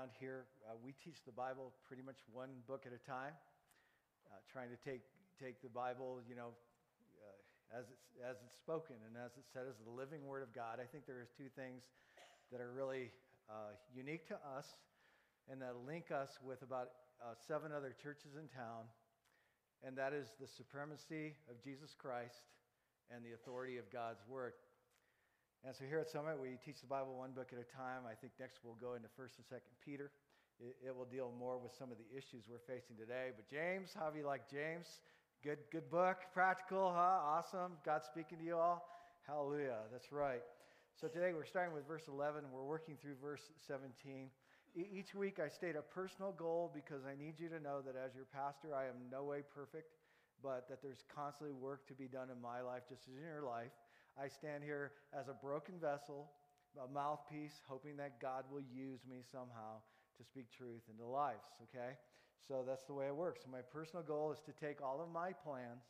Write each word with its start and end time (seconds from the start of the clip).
around 0.00 0.16
here, 0.16 0.48
uh, 0.64 0.72
we 0.80 0.96
teach 0.96 1.20
the 1.28 1.36
Bible 1.36 1.76
pretty 1.84 2.00
much 2.00 2.16
one 2.32 2.48
book 2.64 2.88
at 2.88 2.92
a 2.96 3.02
time, 3.04 3.36
uh, 4.32 4.40
trying 4.48 4.72
to 4.72 4.80
take, 4.80 5.04
take 5.36 5.60
the 5.60 5.68
Bible, 5.68 6.24
you 6.24 6.32
know, 6.32 6.56
uh, 7.20 7.76
as, 7.76 7.84
it's, 7.92 8.08
as 8.24 8.40
it's 8.40 8.56
spoken 8.56 8.96
and 9.04 9.12
as 9.20 9.36
it's 9.36 9.52
said 9.52 9.68
as 9.68 9.76
the 9.84 9.92
living 9.92 10.24
Word 10.24 10.40
of 10.40 10.56
God. 10.56 10.80
I 10.80 10.88
think 10.88 11.04
there's 11.04 11.28
two 11.36 11.52
things 11.52 11.84
that 12.48 12.64
are 12.64 12.72
really 12.72 13.12
uh, 13.52 13.76
unique 13.92 14.24
to 14.32 14.40
us 14.56 14.64
and 15.52 15.60
that 15.60 15.76
link 15.84 16.08
us 16.08 16.32
with 16.40 16.64
about 16.64 16.96
uh, 17.20 17.36
seven 17.36 17.68
other 17.68 17.92
churches 17.92 18.40
in 18.40 18.48
town, 18.48 18.88
and 19.84 19.92
that 20.00 20.16
is 20.16 20.32
the 20.40 20.48
supremacy 20.48 21.36
of 21.52 21.60
Jesus 21.60 21.92
Christ 21.92 22.48
and 23.12 23.20
the 23.20 23.36
authority 23.36 23.76
of 23.76 23.84
God's 23.92 24.24
Word. 24.24 24.56
And 25.60 25.76
so 25.76 25.84
here 25.84 26.00
at 26.00 26.08
Summit, 26.08 26.40
we 26.40 26.56
teach 26.64 26.80
the 26.80 26.88
Bible 26.88 27.12
one 27.20 27.36
book 27.36 27.52
at 27.52 27.60
a 27.60 27.68
time. 27.68 28.08
I 28.08 28.16
think 28.16 28.32
next 28.40 28.64
we'll 28.64 28.80
go 28.80 28.96
into 28.96 29.12
1st 29.12 29.44
and 29.44 29.60
2nd 29.60 29.76
Peter. 29.84 30.10
It, 30.56 30.88
it, 30.88 30.96
will 30.96 31.04
deal 31.04 31.32
more 31.36 31.60
with 31.60 31.76
some 31.76 31.92
of 31.92 32.00
the 32.00 32.08
issues 32.16 32.48
we're 32.48 32.64
facing 32.64 32.96
today. 32.96 33.36
But 33.36 33.44
James, 33.44 33.92
how 33.92 34.08
do 34.08 34.16
you 34.16 34.24
like 34.24 34.48
James? 34.48 35.04
Good, 35.44 35.60
good 35.70 35.90
book, 35.90 36.32
practical, 36.32 36.92
huh? 36.96 37.36
Awesome. 37.36 37.76
God 37.84 38.00
speaking 38.04 38.38
to 38.40 38.44
you 38.44 38.56
all. 38.56 38.88
Hallelujah. 39.28 39.84
That's 39.92 40.12
right. 40.12 40.40
So 40.96 41.08
today 41.08 41.32
we're 41.36 41.44
starting 41.44 41.74
with 41.76 41.86
verse 41.86 42.08
11. 42.08 42.44
We're 42.52 42.64
working 42.64 42.96
through 42.96 43.20
verse 43.20 43.52
17. 43.68 44.32
E- 44.76 44.88
each 44.96 45.14
week 45.14 45.40
I 45.44 45.48
state 45.48 45.76
a 45.76 45.84
personal 45.84 46.32
goal 46.32 46.72
because 46.72 47.04
I 47.04 47.12
need 47.20 47.36
you 47.36 47.48
to 47.52 47.60
know 47.60 47.84
that 47.84 48.00
as 48.00 48.16
your 48.16 48.26
pastor, 48.32 48.72
I 48.72 48.88
am 48.88 48.96
no 49.12 49.24
way 49.24 49.44
perfect, 49.44 49.92
but 50.42 50.68
that 50.72 50.80
there's 50.80 51.04
constantly 51.14 51.52
work 51.52 51.86
to 51.88 51.94
be 51.94 52.08
done 52.08 52.28
in 52.32 52.40
my 52.40 52.60
life, 52.60 52.88
just 52.88 53.08
as 53.08 53.16
in 53.16 53.28
your 53.28 53.44
life. 53.44 53.76
I 54.20 54.28
stand 54.28 54.62
here 54.62 54.92
as 55.18 55.28
a 55.28 55.32
broken 55.32 55.74
vessel, 55.80 56.30
a 56.76 56.92
mouthpiece, 56.92 57.60
hoping 57.66 57.96
that 57.96 58.20
God 58.20 58.44
will 58.52 58.62
use 58.72 59.00
me 59.08 59.22
somehow 59.30 59.80
to 60.18 60.24
speak 60.24 60.50
truth 60.50 60.82
into 60.90 61.06
lives, 61.06 61.46
okay? 61.62 61.96
So 62.46 62.64
that's 62.66 62.84
the 62.86 62.92
way 62.92 63.06
it 63.06 63.16
works. 63.16 63.40
My 63.50 63.62
personal 63.62 64.02
goal 64.02 64.32
is 64.32 64.40
to 64.44 64.52
take 64.52 64.82
all 64.82 65.00
of 65.00 65.10
my 65.10 65.32
plans, 65.32 65.84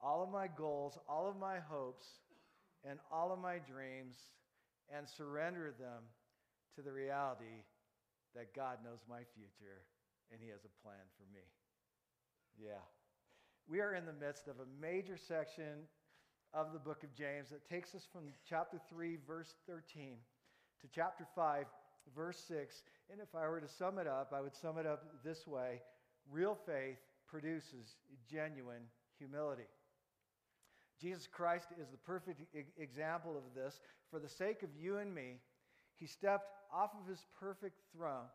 all 0.00 0.22
of 0.22 0.30
my 0.30 0.48
goals, 0.56 0.98
all 1.08 1.28
of 1.28 1.36
my 1.36 1.58
hopes, 1.58 2.06
and 2.88 2.98
all 3.12 3.32
of 3.32 3.38
my 3.38 3.58
dreams 3.58 4.16
and 4.94 5.06
surrender 5.08 5.74
them 5.78 6.02
to 6.76 6.82
the 6.82 6.92
reality 6.92 7.64
that 8.34 8.54
God 8.54 8.78
knows 8.84 8.98
my 9.08 9.22
future 9.36 9.84
and 10.30 10.40
He 10.40 10.48
has 10.48 10.64
a 10.64 10.72
plan 10.82 11.04
for 11.16 11.24
me. 11.32 11.44
Yeah. 12.58 12.82
We 13.68 13.80
are 13.80 13.94
in 13.94 14.06
the 14.06 14.12
midst 14.12 14.48
of 14.48 14.56
a 14.56 14.80
major 14.80 15.16
section 15.16 15.86
of 16.54 16.72
the 16.72 16.78
book 16.78 17.02
of 17.02 17.14
James 17.14 17.48
that 17.50 17.68
takes 17.68 17.94
us 17.94 18.06
from 18.12 18.22
chapter 18.48 18.78
3, 18.90 19.18
verse 19.26 19.54
13, 19.66 20.16
to 20.80 20.88
chapter 20.94 21.26
5, 21.34 21.64
verse 22.14 22.42
6. 22.48 22.82
And 23.10 23.20
if 23.20 23.34
I 23.34 23.48
were 23.48 23.60
to 23.60 23.68
sum 23.68 23.98
it 23.98 24.06
up, 24.06 24.32
I 24.34 24.40
would 24.40 24.54
sum 24.54 24.78
it 24.78 24.86
up 24.86 25.04
this 25.24 25.46
way 25.46 25.80
real 26.30 26.56
faith 26.66 26.98
produces 27.26 27.96
genuine 28.30 28.82
humility. 29.18 29.68
Jesus 31.00 31.26
Christ 31.26 31.66
is 31.80 31.88
the 31.88 31.96
perfect 31.96 32.40
example 32.78 33.36
of 33.36 33.42
this. 33.54 33.80
For 34.10 34.20
the 34.20 34.28
sake 34.28 34.62
of 34.62 34.68
you 34.78 34.98
and 34.98 35.12
me, 35.12 35.38
he 35.98 36.06
stepped 36.06 36.52
off 36.72 36.90
of 37.00 37.08
his 37.08 37.26
perfect 37.40 37.80
throne, 37.96 38.26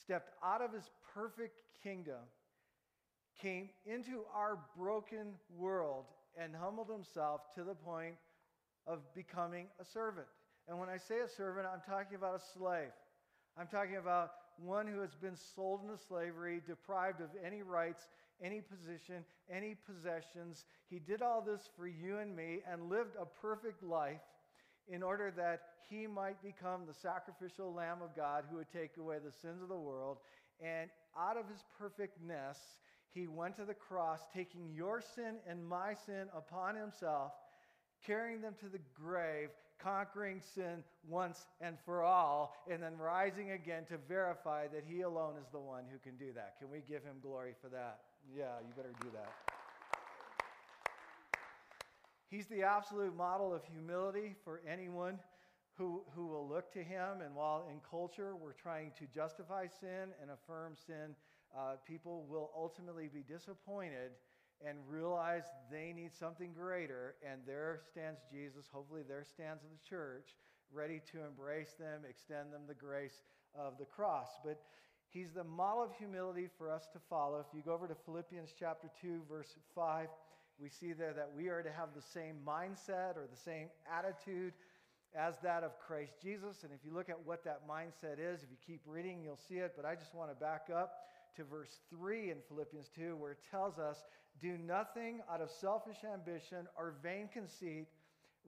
stepped 0.00 0.30
out 0.42 0.60
of 0.60 0.72
his 0.72 0.90
perfect 1.14 1.60
kingdom, 1.82 2.20
came 3.40 3.68
into 3.86 4.22
our 4.34 4.58
broken 4.76 5.34
world, 5.56 6.06
and 6.40 6.54
humbled 6.54 6.90
himself 6.90 7.40
to 7.54 7.64
the 7.64 7.74
point 7.74 8.14
of 8.86 9.00
becoming 9.14 9.66
a 9.80 9.84
servant. 9.84 10.26
And 10.68 10.78
when 10.78 10.88
I 10.88 10.96
say 10.96 11.20
a 11.20 11.28
servant, 11.28 11.66
I'm 11.66 11.82
talking 11.88 12.16
about 12.16 12.34
a 12.34 12.58
slave. 12.58 12.92
I'm 13.58 13.66
talking 13.66 13.96
about 13.96 14.32
one 14.56 14.86
who 14.86 15.00
has 15.00 15.14
been 15.14 15.36
sold 15.54 15.82
into 15.82 15.96
slavery, 16.08 16.60
deprived 16.66 17.20
of 17.20 17.28
any 17.44 17.62
rights, 17.62 18.08
any 18.42 18.60
position, 18.60 19.24
any 19.50 19.76
possessions. 19.86 20.64
He 20.88 20.98
did 20.98 21.22
all 21.22 21.42
this 21.42 21.68
for 21.76 21.86
you 21.86 22.18
and 22.18 22.34
me 22.34 22.60
and 22.70 22.88
lived 22.88 23.16
a 23.20 23.26
perfect 23.26 23.82
life 23.82 24.20
in 24.88 25.02
order 25.02 25.32
that 25.36 25.62
he 25.88 26.06
might 26.06 26.42
become 26.42 26.82
the 26.86 26.94
sacrificial 26.94 27.72
Lamb 27.72 27.98
of 28.02 28.14
God 28.16 28.44
who 28.50 28.56
would 28.56 28.70
take 28.72 28.96
away 28.98 29.16
the 29.24 29.32
sins 29.32 29.62
of 29.62 29.68
the 29.68 29.76
world. 29.76 30.18
And 30.60 30.90
out 31.18 31.36
of 31.36 31.48
his 31.48 31.64
perfectness, 31.78 32.58
he 33.14 33.28
went 33.28 33.56
to 33.56 33.64
the 33.64 33.74
cross, 33.74 34.20
taking 34.34 34.72
your 34.74 35.00
sin 35.00 35.36
and 35.48 35.64
my 35.64 35.94
sin 35.94 36.26
upon 36.36 36.74
himself, 36.74 37.32
carrying 38.04 38.40
them 38.40 38.54
to 38.60 38.68
the 38.68 38.80
grave, 38.92 39.50
conquering 39.78 40.40
sin 40.54 40.82
once 41.08 41.46
and 41.60 41.76
for 41.84 42.02
all, 42.02 42.56
and 42.70 42.82
then 42.82 42.98
rising 42.98 43.52
again 43.52 43.84
to 43.86 43.98
verify 44.08 44.66
that 44.66 44.82
he 44.86 45.02
alone 45.02 45.34
is 45.40 45.46
the 45.52 45.60
one 45.60 45.84
who 45.90 45.98
can 45.98 46.16
do 46.16 46.32
that. 46.34 46.56
Can 46.58 46.70
we 46.70 46.82
give 46.88 47.04
him 47.04 47.16
glory 47.22 47.52
for 47.60 47.68
that? 47.68 48.00
Yeah, 48.36 48.58
you 48.66 48.74
better 48.76 48.94
do 49.00 49.08
that. 49.14 49.32
He's 52.28 52.46
the 52.46 52.62
absolute 52.62 53.16
model 53.16 53.54
of 53.54 53.62
humility 53.64 54.34
for 54.42 54.60
anyone 54.68 55.20
who, 55.76 56.02
who 56.16 56.26
will 56.26 56.48
look 56.48 56.72
to 56.72 56.82
him. 56.82 57.20
And 57.24 57.34
while 57.34 57.68
in 57.70 57.76
culture 57.88 58.34
we're 58.34 58.52
trying 58.52 58.90
to 58.98 59.06
justify 59.14 59.66
sin 59.68 60.10
and 60.20 60.30
affirm 60.32 60.74
sin, 60.86 61.14
uh, 61.56 61.76
people 61.86 62.26
will 62.28 62.50
ultimately 62.56 63.08
be 63.12 63.22
disappointed 63.22 64.10
and 64.66 64.78
realize 64.88 65.44
they 65.70 65.92
need 65.94 66.14
something 66.14 66.52
greater. 66.52 67.14
And 67.28 67.40
there 67.46 67.80
stands 67.90 68.20
Jesus, 68.30 68.66
hopefully, 68.72 69.02
there 69.06 69.24
stands 69.24 69.62
the 69.62 69.88
church, 69.88 70.30
ready 70.72 71.00
to 71.12 71.24
embrace 71.24 71.74
them, 71.78 72.02
extend 72.08 72.52
them 72.52 72.62
the 72.66 72.74
grace 72.74 73.22
of 73.54 73.78
the 73.78 73.84
cross. 73.84 74.28
But 74.44 74.60
he's 75.08 75.32
the 75.32 75.44
model 75.44 75.82
of 75.82 75.90
humility 75.96 76.48
for 76.58 76.70
us 76.70 76.88
to 76.92 76.98
follow. 77.10 77.38
If 77.40 77.54
you 77.54 77.62
go 77.62 77.74
over 77.74 77.86
to 77.86 77.96
Philippians 78.04 78.54
chapter 78.58 78.88
2, 79.00 79.22
verse 79.28 79.54
5, 79.74 80.08
we 80.58 80.68
see 80.68 80.92
there 80.92 81.12
that 81.12 81.30
we 81.36 81.48
are 81.48 81.62
to 81.62 81.70
have 81.70 81.88
the 81.94 82.02
same 82.02 82.36
mindset 82.46 83.16
or 83.16 83.26
the 83.30 83.40
same 83.44 83.68
attitude 83.92 84.52
as 85.16 85.34
that 85.42 85.62
of 85.62 85.78
Christ 85.78 86.14
Jesus. 86.22 86.62
And 86.62 86.72
if 86.72 86.80
you 86.84 86.92
look 86.92 87.08
at 87.08 87.18
what 87.24 87.44
that 87.44 87.68
mindset 87.68 88.18
is, 88.18 88.42
if 88.42 88.50
you 88.50 88.56
keep 88.64 88.80
reading, 88.86 89.22
you'll 89.22 89.38
see 89.48 89.56
it. 89.56 89.74
But 89.76 89.84
I 89.84 89.94
just 89.94 90.14
want 90.14 90.30
to 90.30 90.36
back 90.36 90.68
up 90.74 90.94
to 91.36 91.44
verse 91.44 91.80
3 91.90 92.30
in 92.30 92.38
Philippians 92.48 92.88
2, 92.94 93.16
where 93.16 93.32
it 93.32 93.38
tells 93.50 93.78
us, 93.78 94.02
Do 94.40 94.56
nothing 94.58 95.20
out 95.32 95.40
of 95.40 95.50
selfish 95.50 95.98
ambition 96.04 96.66
or 96.76 96.94
vain 97.02 97.28
conceit, 97.32 97.86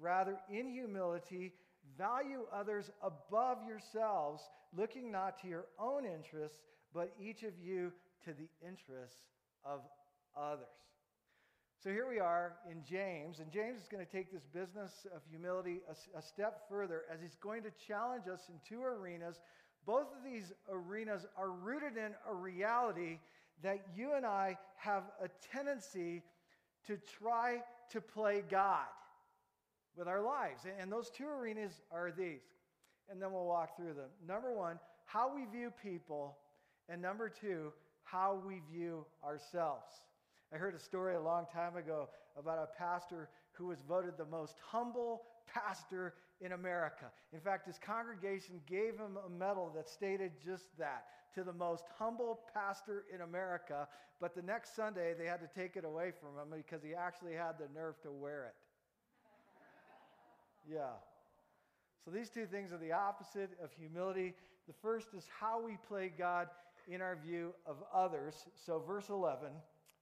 rather, 0.01 0.39
in 0.51 0.71
humility, 0.71 1.53
value 1.97 2.47
others 2.53 2.91
above 3.03 3.59
yourselves, 3.67 4.43
looking 4.77 5.11
not 5.11 5.41
to 5.43 5.49
your 5.49 5.67
own 5.79 6.05
interests, 6.05 6.59
but 6.93 7.13
each 7.21 7.43
of 7.43 7.53
you 7.63 7.93
to 8.25 8.33
the 8.33 8.49
interests 8.67 9.23
of 9.65 9.81
others. 10.37 10.67
So 11.83 11.91
here 11.91 12.09
we 12.09 12.19
are 12.19 12.57
in 12.71 12.83
James, 12.83 13.39
and 13.39 13.53
James 13.53 13.81
is 13.81 13.89
going 13.89 14.05
to 14.05 14.11
take 14.11 14.33
this 14.33 14.43
business 14.53 15.07
of 15.15 15.21
humility 15.31 15.83
a, 15.89 16.19
a, 16.19 16.23
step 16.23 16.69
further 16.69 17.03
as 17.13 17.21
he's 17.21 17.37
going 17.41 17.63
to 17.63 17.71
challenge 17.87 18.25
us 18.33 18.41
in 18.49 18.57
two 18.67 18.83
arenas. 18.83 19.37
Both 19.87 20.09
of 20.17 20.25
these 20.25 20.53
arenas 20.69 21.27
are 21.39 21.51
rooted 21.51 21.97
in 21.97 22.13
a 22.29 22.35
reality 22.35 23.19
that 23.63 23.87
you 23.97 24.15
and 24.15 24.27
I 24.27 24.59
have 24.77 25.05
a 25.23 25.29
tendency 25.53 26.23
to 26.87 26.99
try 27.19 27.63
to 27.91 28.01
play 28.01 28.43
God 28.51 28.87
with 29.97 30.09
our 30.09 30.23
lives. 30.23 30.63
And 30.81 30.91
those 30.91 31.09
two 31.11 31.27
arenas 31.27 31.81
are 31.93 32.11
these. 32.11 32.43
And 33.09 33.23
then 33.23 33.33
we'll 33.33 33.47
walk 33.47 33.77
through 33.77 33.95
them. 33.95 34.11
Number 34.27 34.53
one, 34.53 34.79
how 35.05 35.33
we 35.35 35.45
view 35.45 35.73
people. 35.83 36.37
And 36.89 37.01
number 37.01 37.29
two, 37.29 37.73
how 38.03 38.41
we 38.47 38.61
view 38.73 39.07
ourselves. 39.25 39.93
I 40.53 40.57
heard 40.57 40.75
a 40.75 40.79
story 40.79 41.15
a 41.15 41.21
long 41.21 41.47
time 41.53 41.77
ago 41.77 42.09
about 42.39 42.59
a 42.59 42.79
pastor 42.79 43.29
who 43.53 43.67
was 43.67 43.79
voted 43.89 44.13
the 44.19 44.27
most 44.27 44.57
humble 44.65 45.23
pastor 45.53 46.15
in 46.41 46.53
America. 46.53 47.07
In 47.33 47.41
fact, 47.41 47.67
his 47.67 47.79
congregation 47.79 48.61
gave 48.67 48.99
him 48.99 49.19
a 49.25 49.31
medal 49.31 49.73
that 49.75 49.89
stated 49.89 50.33
just 50.45 50.77
that 50.79 51.07
to 51.35 51.43
the 51.43 51.53
most 51.53 51.85
humble 51.99 52.41
pastor 52.53 53.05
in 53.15 53.23
America. 53.23 53.89
But 54.21 54.35
the 54.35 54.43
next 54.43 54.75
Sunday, 54.75 55.15
they 55.19 55.27
had 55.27 55.41
to 55.41 55.61
take 55.61 55.77
it 55.77 55.85
away 55.85 56.13
from 56.21 56.31
him 56.41 56.57
because 56.57 56.83
he 56.83 56.95
actually 56.95 57.35
had 57.35 57.59
the 57.59 57.69
nerve 57.75 58.01
to 58.03 58.11
wear 58.11 58.47
it. 58.47 58.55
yeah. 60.75 60.97
So 62.05 62.11
these 62.11 62.31
two 62.31 62.47
things 62.47 62.73
are 62.73 62.79
the 62.79 62.93
opposite 62.93 63.51
of 63.63 63.71
humility. 63.73 64.35
The 64.67 64.75
first 64.75 65.09
is 65.17 65.27
how 65.41 65.61
we 65.61 65.77
play 65.89 66.13
God 66.17 66.49
in 66.89 67.01
our 67.01 67.17
view 67.17 67.53
of 67.67 67.77
others. 67.93 68.47
So, 68.55 68.79
verse 68.79 69.09
11 69.09 69.49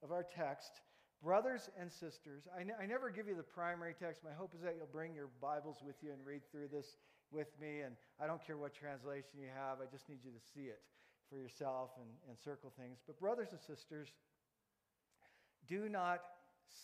of 0.02 0.12
our 0.12 0.22
text. 0.22 0.82
Brothers 1.24 1.70
and 1.80 1.90
sisters, 1.90 2.42
I, 2.52 2.84
never 2.84 3.08
give 3.08 3.26
you 3.26 3.34
the 3.34 3.42
primary 3.42 3.94
text. 3.98 4.22
My 4.22 4.36
hope 4.36 4.52
is 4.54 4.60
that 4.60 4.74
you'll 4.76 4.92
bring 4.92 5.14
your 5.14 5.30
Bibles 5.40 5.78
with 5.82 5.96
you 6.02 6.12
and 6.12 6.20
read 6.26 6.42
through 6.52 6.68
this 6.70 6.98
with 7.32 7.48
me. 7.58 7.80
And 7.80 7.96
I 8.22 8.26
don't 8.26 8.46
care 8.46 8.58
what 8.58 8.74
translation 8.74 9.40
you 9.40 9.48
have, 9.56 9.78
I 9.80 9.90
just 9.90 10.06
need 10.10 10.18
you 10.22 10.32
to 10.32 10.44
see 10.52 10.68
it 10.68 10.82
for 11.30 11.38
yourself 11.38 11.92
and, 11.96 12.10
and 12.28 12.36
circle 12.38 12.70
things. 12.78 12.98
But, 13.06 13.18
brothers 13.18 13.48
and 13.52 13.60
sisters, 13.60 14.08
do 15.66 15.88
not 15.88 16.20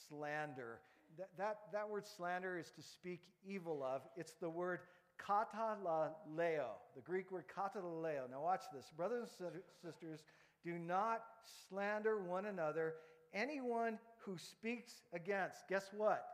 slander. 0.08 0.78
That, 1.18 1.28
that, 1.36 1.58
that 1.74 1.90
word 1.90 2.06
slander 2.06 2.58
is 2.58 2.70
to 2.76 2.82
speak 2.82 3.20
evil 3.46 3.84
of, 3.84 4.00
it's 4.16 4.36
the 4.40 4.48
word 4.48 4.80
katalaleo, 5.20 6.80
the 6.96 7.02
Greek 7.04 7.30
word 7.30 7.44
katalaleo. 7.54 8.30
Now, 8.30 8.40
watch 8.40 8.62
this. 8.74 8.86
Brothers 8.96 9.28
and 9.38 9.52
sisters, 9.84 10.20
do 10.64 10.78
not 10.78 11.24
slander 11.68 12.22
one 12.22 12.46
another. 12.46 12.94
Anyone 13.34 13.98
who 14.24 14.36
speaks 14.38 15.02
against, 15.12 15.68
guess 15.68 15.90
what? 15.96 16.24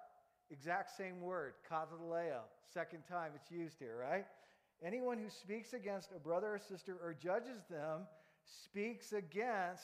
Exact 0.51 0.97
same 0.97 1.21
word, 1.21 1.55
katalaleo. 1.71 2.41
Second 2.73 3.03
time 3.09 3.33
it's 3.35 3.51
used 3.51 3.79
here, 3.79 3.97
right? 4.01 4.27
Anyone 4.85 5.19
who 5.19 5.31
speaks 5.31 5.73
against 5.73 6.11
a 6.15 6.19
brother 6.19 6.55
or 6.55 6.59
sister 6.59 6.97
or 7.03 7.15
judges 7.15 7.63
them 7.71 8.07
speaks 8.45 9.13
against 9.13 9.83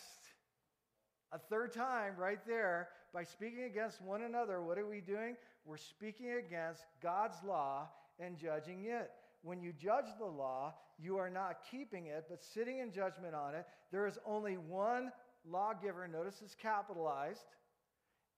a 1.33 1.39
third 1.39 1.73
time 1.73 2.13
right 2.17 2.45
there 2.47 2.89
by 3.13 3.25
speaking 3.25 3.65
against 3.65 4.03
one 4.03 4.23
another. 4.23 4.63
What 4.63 4.79
are 4.79 4.87
we 4.87 5.01
doing? 5.01 5.37
We're 5.65 5.79
speaking 5.79 6.33
against 6.33 6.85
God's 7.03 7.39
law 7.47 7.89
and 8.21 8.37
judging 8.37 8.85
it. 8.87 9.11
When 9.43 9.61
you 9.61 9.73
judge 9.73 10.07
the 10.19 10.27
law, 10.27 10.75
you 10.99 11.17
are 11.17 11.31
not 11.31 11.61
keeping 11.71 12.07
it, 12.07 12.27
but 12.29 12.43
sitting 12.43 12.79
in 12.79 12.93
judgment 12.93 13.35
on 13.35 13.55
it. 13.55 13.67
There 13.91 14.07
is 14.07 14.19
only 14.27 14.55
one 14.55 15.11
lawgiver, 15.45 16.07
notice 16.07 16.41
it's 16.43 16.55
capitalized, 16.55 17.45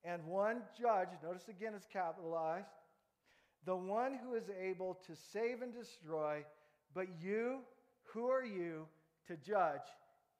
and 0.05 0.23
one 0.25 0.61
judge, 0.79 1.09
notice 1.23 1.47
again 1.47 1.73
it's 1.75 1.87
capitalized, 1.91 2.67
the 3.65 3.75
one 3.75 4.19
who 4.23 4.35
is 4.35 4.45
able 4.61 4.99
to 5.07 5.13
save 5.33 5.61
and 5.61 5.73
destroy, 5.73 6.43
but 6.93 7.07
you, 7.19 7.59
who 8.03 8.27
are 8.27 8.45
you 8.45 8.85
to 9.27 9.35
judge 9.37 9.81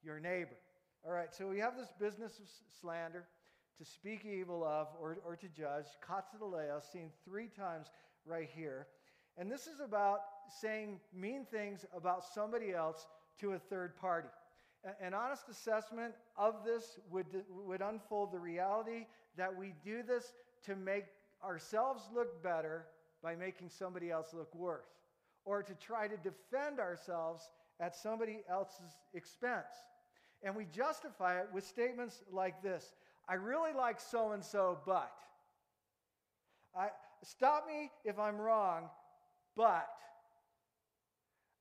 your 0.04 0.20
neighbor? 0.20 0.56
All 1.04 1.12
right, 1.12 1.34
so 1.34 1.48
we 1.48 1.58
have 1.58 1.76
this 1.76 1.92
business 1.98 2.38
of 2.38 2.46
slander, 2.80 3.24
to 3.78 3.84
speak 3.84 4.24
evil 4.24 4.64
of, 4.64 4.88
or, 5.00 5.18
or 5.26 5.36
to 5.36 5.48
judge, 5.48 5.84
katalaleo, 6.02 6.80
seen 6.92 7.10
three 7.24 7.48
times 7.48 7.88
right 8.24 8.48
here. 8.54 8.86
And 9.36 9.50
this 9.50 9.66
is 9.66 9.80
about 9.84 10.20
saying 10.60 11.00
mean 11.14 11.44
things 11.50 11.84
about 11.94 12.24
somebody 12.24 12.72
else 12.72 13.06
to 13.40 13.52
a 13.52 13.58
third 13.58 13.96
party. 13.96 14.28
An 15.00 15.12
honest 15.12 15.48
assessment 15.50 16.14
of 16.38 16.64
this 16.64 16.98
would, 17.10 17.26
would 17.50 17.82
unfold 17.82 18.32
the 18.32 18.38
reality 18.38 19.06
that 19.36 19.56
we 19.56 19.74
do 19.84 20.02
this 20.02 20.32
to 20.64 20.76
make 20.76 21.06
ourselves 21.44 22.02
look 22.14 22.42
better 22.42 22.86
by 23.22 23.34
making 23.34 23.68
somebody 23.68 24.10
else 24.10 24.34
look 24.34 24.54
worse, 24.54 24.88
or 25.44 25.62
to 25.62 25.74
try 25.74 26.08
to 26.08 26.16
defend 26.16 26.80
ourselves 26.80 27.50
at 27.80 27.94
somebody 27.94 28.40
else's 28.48 28.98
expense. 29.14 29.74
And 30.42 30.54
we 30.54 30.66
justify 30.66 31.40
it 31.40 31.48
with 31.52 31.66
statements 31.66 32.22
like 32.30 32.62
this 32.62 32.92
I 33.28 33.34
really 33.34 33.72
like 33.72 34.00
so 34.00 34.32
and 34.32 34.44
so, 34.44 34.78
but. 34.86 35.12
I, 36.76 36.88
stop 37.24 37.66
me 37.66 37.90
if 38.04 38.18
I'm 38.18 38.36
wrong, 38.36 38.84
but. 39.56 39.88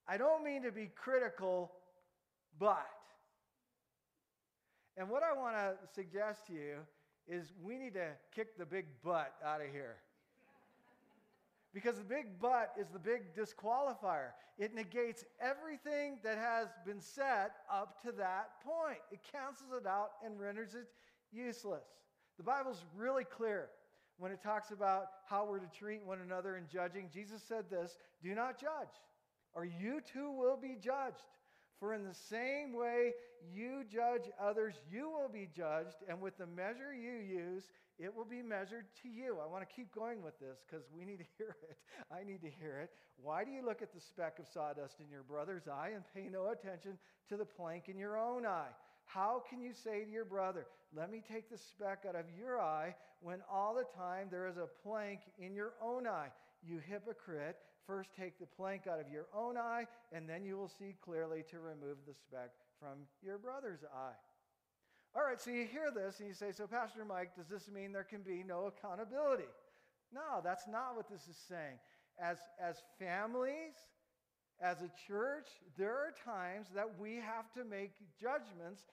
I 0.08 0.18
don't 0.18 0.44
mean 0.44 0.62
to 0.64 0.72
be 0.72 0.92
critical, 0.96 1.72
but. 2.60 2.86
And 4.98 5.10
what 5.10 5.24
I 5.24 5.34
want 5.36 5.56
to 5.56 5.74
suggest 5.94 6.46
to 6.48 6.54
you 6.54 6.78
is 7.28 7.54
we 7.64 7.78
need 7.78 7.94
to 7.94 8.10
kick 8.34 8.58
the 8.58 8.66
big 8.66 8.86
butt 9.04 9.34
out 9.44 9.62
of 9.62 9.68
here. 9.72 9.98
Because 11.74 11.98
the 11.98 12.04
big 12.04 12.40
butt 12.40 12.72
is 12.80 12.88
the 12.88 13.00
big 13.00 13.36
disqualifier. 13.36 14.30
It 14.58 14.74
negates 14.74 15.26
everything 15.42 16.20
that 16.24 16.38
has 16.38 16.70
been 16.86 17.02
said 17.02 17.50
up 17.70 18.02
to 18.04 18.14
that 18.14 18.62
point. 18.64 19.00
It 19.12 19.20
cancels 19.30 19.72
it 19.78 19.86
out 19.86 20.12
and 20.24 20.40
renders 20.40 20.74
it 20.74 20.88
useless. 21.34 21.84
The 22.38 22.44
Bible's 22.44 22.86
really 22.96 23.26
clear 23.26 23.68
when 24.18 24.32
it 24.32 24.42
talks 24.42 24.72
about 24.72 25.08
how 25.28 25.46
we're 25.46 25.60
to 25.60 25.70
treat 25.78 26.02
one 26.06 26.22
another 26.22 26.56
in 26.56 26.64
judging. 26.72 27.10
Jesus 27.14 27.42
said 27.46 27.66
this 27.70 27.98
do 28.24 28.34
not 28.34 28.60
judge, 28.60 29.02
or 29.54 29.66
you 29.66 30.00
too 30.02 30.32
will 30.32 30.58
be 30.58 30.78
judged. 30.82 31.26
For 31.80 31.94
in 31.94 32.04
the 32.04 32.14
same 32.14 32.74
way 32.74 33.14
you 33.54 33.84
judge 33.92 34.32
others, 34.42 34.76
you 34.90 35.10
will 35.10 35.30
be 35.30 35.50
judged, 35.56 35.98
and 36.08 36.22
with 36.22 36.38
the 36.38 36.48
measure 36.48 36.94
you 36.94 37.14
use, 37.14 37.66
it 37.98 38.14
will 38.14 38.26
be 38.26 38.42
measured 38.42 38.86
to 39.04 39.10
you. 39.10 39.38
I 39.42 39.48
want 39.48 39.68
to 39.68 39.76
keep 39.76 39.94
going 39.94 40.22
with 40.22 40.38
this 40.40 40.60
because 40.66 40.86
we 40.96 41.06
need 41.06 41.20
to 41.20 41.26
hear 41.38 41.56
it. 41.70 41.78
I 42.12 42.24
need 42.24 42.42
to 42.42 42.50
hear 42.50 42.80
it. 42.80 42.92
Why 43.22 43.44
do 43.44 43.52
you 43.52 43.64
look 43.66 43.82
at 43.82 43.94
the 43.94 44.02
speck 44.02 44.40
of 44.40 44.48
sawdust 44.48 45.00
in 45.00 45.10
your 45.10 45.24
brother's 45.24 45.68
eye 45.68 45.92
and 45.96 46.04
pay 46.14 46.30
no 46.30 46.50
attention 46.50 46.98
to 47.30 47.38
the 47.38 47.46
plank 47.46 47.88
in 47.88 47.98
your 47.98 48.18
own 48.18 48.46
eye? 48.46 48.72
How 49.06 49.44
can 49.50 49.62
you 49.62 49.72
say 49.72 50.04
to 50.04 50.12
your 50.12 50.26
brother, 50.26 50.66
Let 50.96 51.12
me 51.12 51.22
take 51.32 51.50
the 51.50 51.58
speck 51.58 52.06
out 52.08 52.16
of 52.16 52.26
your 52.38 52.60
eye, 52.60 52.96
when 53.22 53.40
all 53.52 53.76
the 53.76 53.86
time 53.98 54.28
there 54.32 54.48
is 54.48 54.58
a 54.58 54.68
plank 54.84 55.20
in 55.38 55.54
your 55.54 55.74
own 55.82 56.08
eye? 56.08 56.30
You 56.68 56.80
hypocrite. 56.80 57.58
First 57.86 58.10
take 58.18 58.40
the 58.40 58.48
plank 58.48 58.88
out 58.88 59.00
of 59.00 59.12
your 59.12 59.28
own 59.36 59.58
eye, 59.58 59.86
and 60.12 60.28
then 60.28 60.44
you 60.44 60.58
will 60.58 60.70
see 60.70 60.96
clearly 61.04 61.44
to 61.52 61.60
remove 61.60 61.98
the 62.08 62.16
speck 62.16 62.50
from 62.80 63.06
your 63.24 63.38
brother's 63.38 63.84
eye. 63.84 64.18
All 65.16 65.24
right, 65.24 65.40
so 65.40 65.52
you 65.52 65.66
hear 65.66 65.92
this 65.96 66.20
and 66.20 66.28
you 66.28 66.34
say, 66.34 66.52
So, 66.52 66.68
Pastor 66.68 67.06
Mike, 67.06 67.36
does 67.36 67.48
this 67.48 67.70
mean 67.70 67.92
there 67.92 68.04
can 68.04 68.22
be 68.22 68.44
no 68.46 68.66
accountability? 68.66 69.48
No, 70.14 70.42
that's 70.44 70.68
not 70.68 70.96
what 70.96 71.10
this 71.10 71.22
is 71.30 71.38
saying. 71.48 71.78
As, 72.20 72.38
as 72.60 72.78
families, 73.00 73.76
as 74.62 74.82
a 74.82 74.90
church, 75.08 75.48
there 75.78 75.94
are 75.94 76.14
times 76.26 76.68
that 76.74 77.00
we 77.00 77.16
have 77.16 77.52
to 77.54 77.64
make 77.64 77.92
judgments 78.20 78.84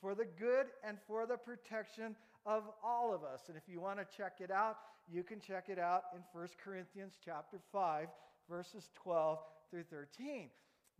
for 0.00 0.14
the 0.14 0.26
good 0.38 0.66
and 0.86 0.98
for 1.06 1.26
the 1.26 1.36
protection 1.36 2.16
of 2.44 2.64
all 2.84 3.14
of 3.14 3.22
us. 3.22 3.42
And 3.48 3.56
if 3.56 3.62
you 3.68 3.80
want 3.80 3.98
to 3.98 4.16
check 4.16 4.34
it 4.40 4.50
out, 4.50 4.76
you 5.10 5.22
can 5.22 5.40
check 5.40 5.68
it 5.68 5.78
out 5.78 6.04
in 6.14 6.22
1 6.32 6.48
Corinthians 6.62 7.14
chapter 7.24 7.58
5, 7.72 8.08
verses 8.48 8.90
12 9.02 9.38
through 9.70 9.84
13. 9.84 10.48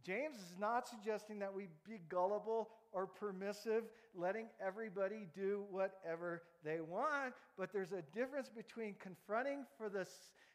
James 0.04 0.36
is 0.36 0.56
not 0.58 0.88
suggesting 0.88 1.38
that 1.38 1.54
we 1.54 1.68
be 1.88 2.00
gullible 2.08 2.70
or 2.92 3.06
permissive, 3.06 3.84
letting 4.14 4.46
everybody 4.64 5.28
do 5.34 5.64
whatever 5.70 6.42
they 6.64 6.80
want, 6.80 7.34
but 7.56 7.72
there's 7.72 7.92
a 7.92 8.02
difference 8.14 8.48
between 8.48 8.94
confronting 9.00 9.64
for 9.78 9.88
this 9.88 10.08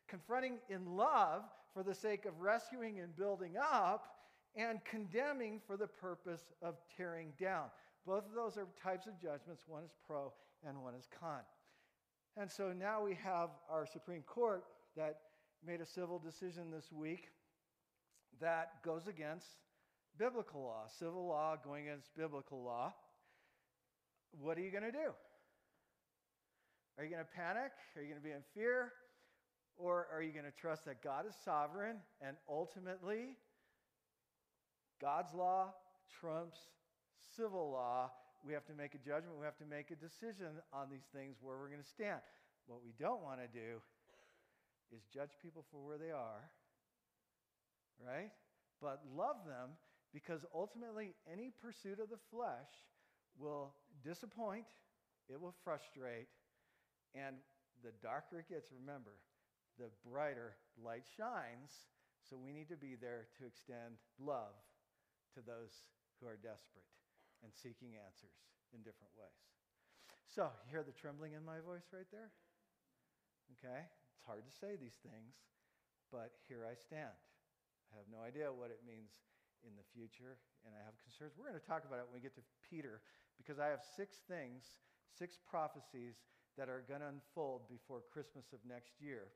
confronting 0.07 0.57
in 0.69 0.95
love 0.95 1.43
for 1.73 1.83
the 1.83 1.93
sake 1.93 2.25
of 2.25 2.39
rescuing 2.39 2.99
and 2.99 3.15
building 3.15 3.53
up 3.57 4.15
and 4.55 4.79
condemning 4.85 5.59
for 5.65 5.77
the 5.77 5.87
purpose 5.87 6.53
of 6.61 6.75
tearing 6.95 7.33
down. 7.39 7.65
Both 8.05 8.25
of 8.25 8.33
those 8.33 8.57
are 8.57 8.67
types 8.81 9.05
of 9.05 9.21
judgments. 9.21 9.63
One 9.67 9.83
is 9.83 9.91
pro 10.05 10.31
and 10.67 10.81
one 10.81 10.95
is 10.95 11.07
con. 11.19 11.41
And 12.39 12.51
so 12.51 12.71
now 12.71 13.03
we 13.03 13.17
have 13.23 13.49
our 13.67 13.87
Supreme 13.87 14.21
Court 14.21 14.63
that 14.95 15.21
made 15.65 15.81
a 15.81 15.85
civil 15.87 16.19
decision 16.19 16.69
this 16.69 16.91
week 16.91 17.29
that 18.39 18.73
goes 18.85 19.07
against 19.07 19.47
biblical 20.19 20.61
law, 20.61 20.83
civil 20.99 21.27
law 21.27 21.55
going 21.55 21.87
against 21.87 22.15
biblical 22.15 22.63
law. 22.63 22.93
What 24.39 24.55
are 24.59 24.61
you 24.61 24.69
going 24.69 24.83
to 24.83 24.91
do? 24.91 25.13
Are 26.97 27.03
you 27.03 27.09
going 27.09 27.23
to 27.23 27.31
panic? 27.35 27.71
Are 27.95 28.01
you 28.03 28.07
going 28.07 28.21
to 28.21 28.23
be 28.23 28.33
in 28.33 28.43
fear? 28.53 28.91
Or 29.75 30.05
are 30.13 30.21
you 30.21 30.31
going 30.31 30.45
to 30.45 30.51
trust 30.51 30.85
that 30.85 31.03
God 31.03 31.25
is 31.27 31.33
sovereign 31.43 31.97
and 32.21 32.37
ultimately 32.47 33.37
God's 35.01 35.33
law 35.33 35.73
trumps 36.19 36.59
civil 37.35 37.71
law? 37.71 38.11
We 38.45 38.53
have 38.53 38.65
to 38.67 38.73
make 38.73 38.93
a 38.93 38.97
judgment. 38.97 39.37
We 39.39 39.45
have 39.45 39.57
to 39.57 39.65
make 39.65 39.91
a 39.91 39.95
decision 39.95 40.61
on 40.71 40.87
these 40.89 41.05
things 41.13 41.37
where 41.41 41.57
we're 41.57 41.69
going 41.69 41.81
to 41.81 41.89
stand. 41.89 42.21
What 42.67 42.83
we 42.83 42.93
don't 42.99 43.23
want 43.23 43.39
to 43.39 43.47
do 43.47 43.81
is 44.91 45.01
judge 45.13 45.31
people 45.41 45.65
for 45.71 45.83
where 45.83 45.97
they 45.97 46.11
are 46.11 46.51
right? 48.03 48.31
But 48.81 49.01
love 49.15 49.45
them 49.45 49.77
because 50.13 50.45
ultimately 50.53 51.15
any 51.31 51.51
pursuit 51.51 51.99
of 51.99 52.09
the 52.09 52.21
flesh 52.31 52.69
will 53.37 53.73
disappoint, 54.03 54.65
it 55.29 55.39
will 55.39 55.53
frustrate, 55.63 56.29
and 57.13 57.37
the 57.83 57.93
darker 58.01 58.39
it 58.39 58.49
gets, 58.49 58.71
remember, 58.71 59.13
the 59.77 59.89
brighter 60.05 60.57
light 60.81 61.05
shines. 61.05 61.85
So 62.27 62.35
we 62.35 62.51
need 62.51 62.69
to 62.69 62.77
be 62.77 62.97
there 62.99 63.29
to 63.37 63.45
extend 63.45 64.01
love 64.19 64.57
to 65.35 65.41
those 65.45 65.85
who 66.19 66.27
are 66.27 66.35
desperate 66.35 66.89
and 67.43 67.53
seeking 67.53 67.93
answers 68.01 68.35
in 68.73 68.81
different 68.81 69.13
ways. 69.13 69.37
So, 70.27 70.49
you 70.65 70.71
hear 70.75 70.83
the 70.83 70.97
trembling 70.97 71.33
in 71.33 71.45
my 71.45 71.63
voice 71.63 71.87
right 71.93 72.09
there? 72.11 72.33
Okay? 73.55 73.87
It's 73.87 74.25
hard 74.27 74.43
to 74.43 74.53
say 74.59 74.75
these 74.75 74.99
things, 74.99 75.37
but 76.11 76.35
here 76.49 76.67
I 76.67 76.75
stand. 76.75 77.15
I 77.93 78.01
have 78.01 78.09
no 78.11 78.19
idea 78.19 78.51
what 78.51 78.73
it 78.73 78.83
means 78.83 79.15
in 79.63 79.73
the 79.79 79.87
future, 79.95 80.37
and 80.67 80.75
I 80.75 80.81
have 80.83 80.95
concerns. 80.99 81.33
We're 81.39 81.47
going 81.47 81.59
to 81.59 81.69
talk 81.69 81.87
about 81.87 82.03
it 82.03 82.05
when 82.11 82.19
we 82.19 82.23
get 82.23 82.35
to 82.35 82.45
Peter, 82.67 83.01
because 83.39 83.57
I 83.57 83.71
have 83.71 83.81
six 83.95 84.19
things, 84.27 84.67
six 85.15 85.39
prophecies 85.47 86.19
that 86.59 86.67
are 86.69 86.83
going 86.85 87.01
to 87.01 87.09
unfold 87.09 87.69
before 87.69 88.03
Christmas 88.11 88.51
of 88.53 88.59
next 88.67 88.99
year, 88.99 89.31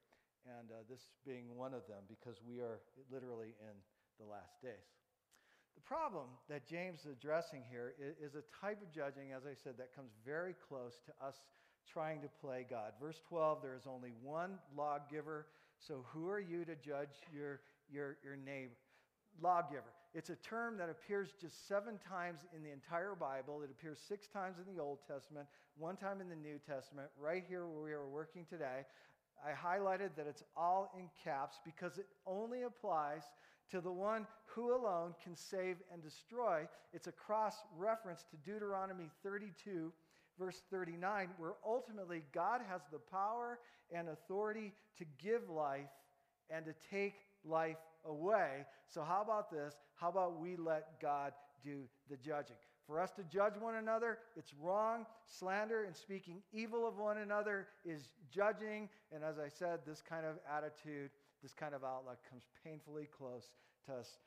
and 0.46 0.74
uh, 0.74 0.82
this 0.90 1.14
being 1.26 1.54
one 1.56 1.74
of 1.74 1.86
them, 1.86 2.04
because 2.10 2.42
we 2.42 2.60
are 2.60 2.82
literally 3.10 3.54
in 3.62 3.76
the 4.20 4.28
last 4.28 4.58
days. 4.62 4.90
The 5.76 5.86
problem 5.86 6.28
that 6.50 6.68
James 6.68 7.02
is 7.08 7.14
addressing 7.14 7.64
here 7.70 7.94
is, 7.98 8.36
a 8.36 8.44
type 8.60 8.82
of 8.82 8.92
judging, 8.92 9.32
as 9.32 9.48
I 9.48 9.56
said, 9.56 9.78
that 9.78 9.96
comes 9.96 10.12
very 10.26 10.54
close 10.68 11.00
to 11.08 11.14
us 11.24 11.40
trying 11.92 12.22
to 12.22 12.28
play 12.42 12.66
God. 12.70 12.94
Verse 13.02 13.22
12 13.28 13.62
there 13.62 13.76
is 13.76 13.88
only 13.88 14.12
one 14.22 14.60
lawgiver, 14.76 15.48
so 15.80 16.06
who 16.14 16.30
are 16.30 16.40
you 16.40 16.66
to 16.66 16.76
judge 16.76 17.16
your 17.34 17.62
your, 17.92 18.18
your 18.24 18.36
neighbor. 18.36 18.76
Lawgiver. 19.42 19.94
It's 20.14 20.30
a 20.30 20.36
term 20.36 20.78
that 20.78 20.90
appears 20.90 21.30
just 21.40 21.68
seven 21.68 21.98
times 22.08 22.42
in 22.56 22.64
the 22.64 22.72
entire 22.72 23.16
Bible. 23.16 23.62
It 23.64 23.70
appears 23.72 24.00
six 24.00 24.28
times 24.28 24.58
in 24.58 24.76
the 24.76 24.82
Old 24.82 25.00
Testament, 25.08 25.48
one 25.78 25.96
time 25.96 26.20
in 26.20 26.28
the 26.28 26.36
New 26.36 26.60
Testament, 26.68 27.08
right 27.20 27.44
here 27.48 27.66
where 27.68 27.84
we 27.84 27.92
are 27.92 28.08
working 28.08 28.46
today. 28.50 28.86
I 29.44 29.52
highlighted 29.52 30.10
that 30.18 30.28
it's 30.28 30.44
all 30.56 30.92
in 30.98 31.10
caps 31.24 31.60
because 31.64 31.98
it 31.98 32.08
only 32.28 32.64
applies 32.64 33.24
to 33.72 33.80
the 33.80 33.92
one 33.92 34.28
who 34.46 34.76
alone 34.76 35.16
can 35.24 35.36
save 35.36 35.78
and 35.92 36.04
destroy. 36.04 36.68
It's 36.94 37.08
a 37.08 37.12
cross 37.12 37.56
reference 37.78 38.26
to 38.32 38.52
Deuteronomy 38.52 39.10
32, 39.24 39.94
verse 40.42 40.64
39, 40.72 41.30
where 41.38 41.54
ultimately 41.64 42.24
God 42.34 42.62
has 42.68 42.82
the 42.92 42.98
power 42.98 43.60
and 43.96 44.10
authority 44.10 44.74
to 44.98 45.06
give 45.22 45.50
life 45.50 45.92
and 46.50 46.66
to 46.66 46.74
take 46.90 47.14
life 47.46 47.78
away. 48.06 48.66
So, 48.88 49.04
how 49.04 49.22
about 49.22 49.52
this? 49.52 49.76
How 49.96 50.10
about 50.10 50.40
we 50.40 50.56
let 50.56 51.00
God 51.00 51.34
do 51.64 51.84
the 52.10 52.18
judging? 52.18 52.56
For 52.88 53.00
us 53.00 53.12
to 53.12 53.24
judge 53.24 53.54
one 53.60 53.76
another, 53.76 54.18
it's 54.36 54.52
wrong. 54.60 55.06
Slander 55.28 55.84
and 55.86 55.96
speaking 55.96 56.42
evil 56.52 56.88
of 56.88 56.98
one 56.98 57.20
another 57.20 57.68
is 57.86 58.10
judging. 58.34 58.90
And 59.14 59.24
as 59.24 59.38
I 59.38 59.48
said, 59.48 59.82
this 59.86 60.02
kind 60.02 60.26
of 60.26 60.38
attitude, 60.52 61.12
this 61.44 61.54
kind 61.54 61.76
of 61.76 61.84
outlook 61.84 62.18
comes 62.28 62.48
painfully 62.66 63.08
close 63.16 63.52
to 63.86 63.94
us 63.94 64.18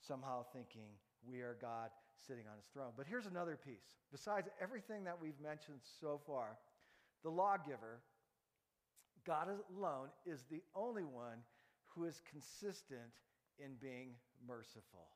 somehow 0.00 0.44
thinking 0.52 0.88
we 1.24 1.40
are 1.40 1.56
God 1.60 1.90
sitting 2.26 2.44
on 2.50 2.56
his 2.56 2.66
throne. 2.72 2.92
But 2.96 3.06
here's 3.06 3.26
another 3.26 3.56
piece. 3.56 3.96
Besides 4.10 4.48
everything 4.60 5.04
that 5.04 5.20
we've 5.20 5.40
mentioned 5.42 5.80
so 6.00 6.20
far, 6.26 6.56
the 7.22 7.30
lawgiver, 7.30 8.00
God 9.26 9.48
alone, 9.76 10.08
is 10.26 10.44
the 10.50 10.62
only 10.74 11.04
one 11.04 11.38
who 11.94 12.04
is 12.04 12.22
consistent 12.30 13.12
in 13.58 13.74
being 13.80 14.14
merciful, 14.46 15.08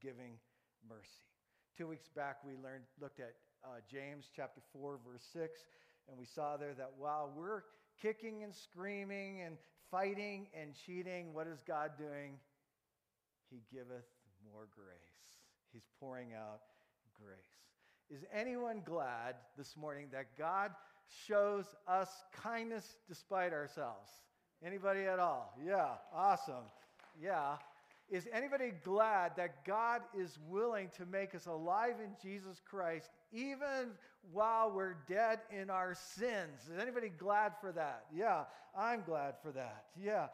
giving 0.00 0.38
mercy. 0.88 1.26
Two 1.76 1.86
weeks 1.86 2.08
back, 2.08 2.38
we 2.44 2.52
learned, 2.62 2.84
looked 3.00 3.20
at 3.20 3.34
uh, 3.64 3.78
James 3.90 4.26
chapter 4.34 4.60
4, 4.72 4.98
verse 5.06 5.24
6, 5.32 5.60
and 6.08 6.18
we 6.18 6.26
saw 6.26 6.56
there 6.56 6.74
that 6.74 6.90
while 6.98 7.32
we're 7.36 7.62
kicking 8.00 8.42
and 8.42 8.54
screaming 8.54 9.42
and 9.42 9.56
fighting 9.90 10.48
and 10.58 10.74
cheating, 10.74 11.32
what 11.32 11.46
is 11.46 11.62
God 11.66 11.92
doing? 11.96 12.38
He 13.50 13.62
giveth 13.72 14.08
more 14.52 14.66
grace. 14.74 15.22
He's 15.72 15.86
pouring 15.98 16.28
out 16.34 16.60
grace. 17.18 17.38
Is 18.10 18.24
anyone 18.32 18.82
glad 18.84 19.36
this 19.56 19.76
morning 19.76 20.08
that 20.12 20.36
God 20.36 20.72
shows 21.26 21.64
us 21.88 22.08
kindness 22.42 22.96
despite 23.08 23.52
ourselves? 23.52 24.10
Anybody 24.64 25.02
at 25.02 25.18
all? 25.18 25.54
Yeah, 25.64 25.94
awesome. 26.14 26.64
Yeah. 27.20 27.56
Is 28.10 28.28
anybody 28.32 28.72
glad 28.84 29.32
that 29.36 29.64
God 29.64 30.02
is 30.14 30.38
willing 30.48 30.90
to 30.98 31.06
make 31.06 31.34
us 31.34 31.46
alive 31.46 31.94
in 32.04 32.10
Jesus 32.22 32.60
Christ 32.68 33.08
even 33.32 33.92
while 34.30 34.70
we're 34.70 34.96
dead 35.08 35.40
in 35.50 35.70
our 35.70 35.94
sins? 35.94 36.68
Is 36.70 36.78
anybody 36.78 37.08
glad 37.08 37.52
for 37.60 37.72
that? 37.72 38.04
Yeah, 38.14 38.44
I'm 38.76 39.02
glad 39.06 39.34
for 39.42 39.50
that. 39.52 39.86
Yeah. 39.98 40.26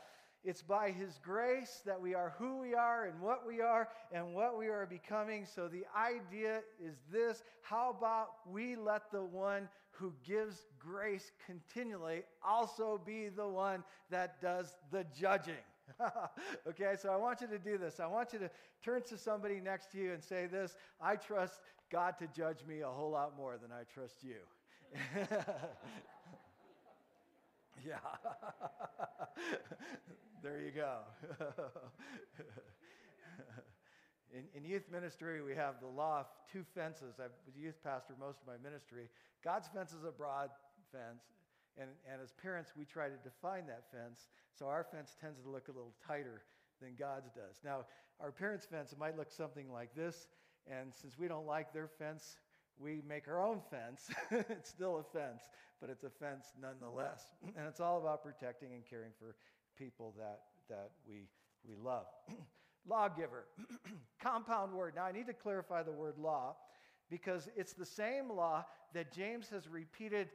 It's 0.48 0.62
by 0.62 0.92
His 0.92 1.20
grace 1.22 1.82
that 1.84 2.00
we 2.00 2.14
are 2.14 2.32
who 2.38 2.56
we 2.56 2.72
are 2.72 3.04
and 3.04 3.20
what 3.20 3.46
we 3.46 3.60
are 3.60 3.86
and 4.10 4.32
what 4.32 4.58
we 4.58 4.68
are 4.68 4.86
becoming. 4.86 5.44
So 5.44 5.68
the 5.68 5.84
idea 5.94 6.62
is 6.82 6.94
this 7.12 7.42
how 7.60 7.90
about 7.90 8.28
we 8.50 8.74
let 8.74 9.12
the 9.12 9.22
one 9.22 9.68
who 9.90 10.14
gives 10.26 10.64
grace 10.78 11.32
continually 11.44 12.22
also 12.42 12.98
be 13.04 13.28
the 13.28 13.46
one 13.46 13.84
that 14.10 14.40
does 14.40 14.74
the 14.90 15.04
judging? 15.20 15.52
okay, 16.66 16.94
so 16.98 17.10
I 17.10 17.16
want 17.16 17.42
you 17.42 17.48
to 17.48 17.58
do 17.58 17.76
this. 17.76 18.00
I 18.00 18.06
want 18.06 18.32
you 18.32 18.38
to 18.38 18.50
turn 18.82 19.02
to 19.02 19.18
somebody 19.18 19.60
next 19.60 19.92
to 19.92 19.98
you 19.98 20.14
and 20.14 20.24
say 20.24 20.46
this 20.46 20.78
I 20.98 21.16
trust 21.16 21.60
God 21.92 22.14
to 22.20 22.26
judge 22.28 22.64
me 22.66 22.80
a 22.80 22.88
whole 22.88 23.10
lot 23.10 23.36
more 23.36 23.58
than 23.58 23.70
I 23.70 23.82
trust 23.92 24.24
you. 24.24 24.36
yeah. 27.86 27.98
there 30.42 30.60
you 30.60 30.70
go. 30.70 30.98
in, 34.34 34.44
in, 34.54 34.64
youth 34.64 34.90
ministry, 34.90 35.42
we 35.42 35.54
have 35.54 35.80
the 35.80 35.86
law 35.86 36.20
of 36.20 36.26
two 36.52 36.64
fences. 36.74 37.14
I 37.18 37.24
was 37.46 37.56
a 37.56 37.60
youth 37.60 37.82
pastor 37.82 38.14
most 38.18 38.40
of 38.40 38.46
my 38.46 38.56
ministry. 38.62 39.08
God's 39.44 39.68
fence 39.68 39.92
is 39.92 40.04
a 40.04 40.10
broad 40.10 40.50
fence, 40.92 41.24
and, 41.76 41.90
and 42.10 42.20
as 42.22 42.32
parents, 42.32 42.72
we 42.76 42.84
try 42.84 43.08
to 43.08 43.16
define 43.22 43.66
that 43.66 43.84
fence. 43.92 44.28
So 44.58 44.66
our 44.66 44.84
fence 44.84 45.16
tends 45.20 45.40
to 45.42 45.48
look 45.48 45.68
a 45.68 45.72
little 45.72 45.94
tighter 46.06 46.42
than 46.80 46.94
God's 46.98 47.30
does. 47.30 47.60
Now, 47.64 47.86
our 48.20 48.32
parents' 48.32 48.66
fence 48.66 48.94
might 48.98 49.16
look 49.16 49.30
something 49.30 49.70
like 49.72 49.94
this, 49.94 50.26
and 50.66 50.92
since 50.94 51.18
we 51.18 51.28
don't 51.28 51.46
like 51.46 51.72
their 51.72 51.88
fence, 51.88 52.38
we 52.80 53.02
make 53.06 53.28
our 53.28 53.44
own 53.44 53.60
fence. 53.70 54.08
it's 54.50 54.70
still 54.70 54.98
a 54.98 55.18
fence, 55.18 55.44
but 55.80 55.90
it's 55.90 56.04
a 56.04 56.10
fence 56.10 56.46
nonetheless. 56.60 57.24
And 57.56 57.66
it's 57.66 57.80
all 57.80 57.98
about 57.98 58.22
protecting 58.22 58.72
and 58.72 58.84
caring 58.88 59.12
for 59.18 59.34
people 59.76 60.14
that, 60.18 60.40
that 60.68 60.90
we, 61.06 61.28
we 61.66 61.74
love. 61.82 62.06
Lawgiver, 62.88 63.46
compound 64.22 64.72
word. 64.72 64.94
Now, 64.96 65.04
I 65.04 65.12
need 65.12 65.26
to 65.26 65.34
clarify 65.34 65.82
the 65.82 65.92
word 65.92 66.14
law 66.18 66.56
because 67.10 67.48
it's 67.56 67.72
the 67.72 67.86
same 67.86 68.30
law 68.30 68.64
that 68.94 69.12
James 69.12 69.48
has 69.50 69.68
repeated 69.68 70.28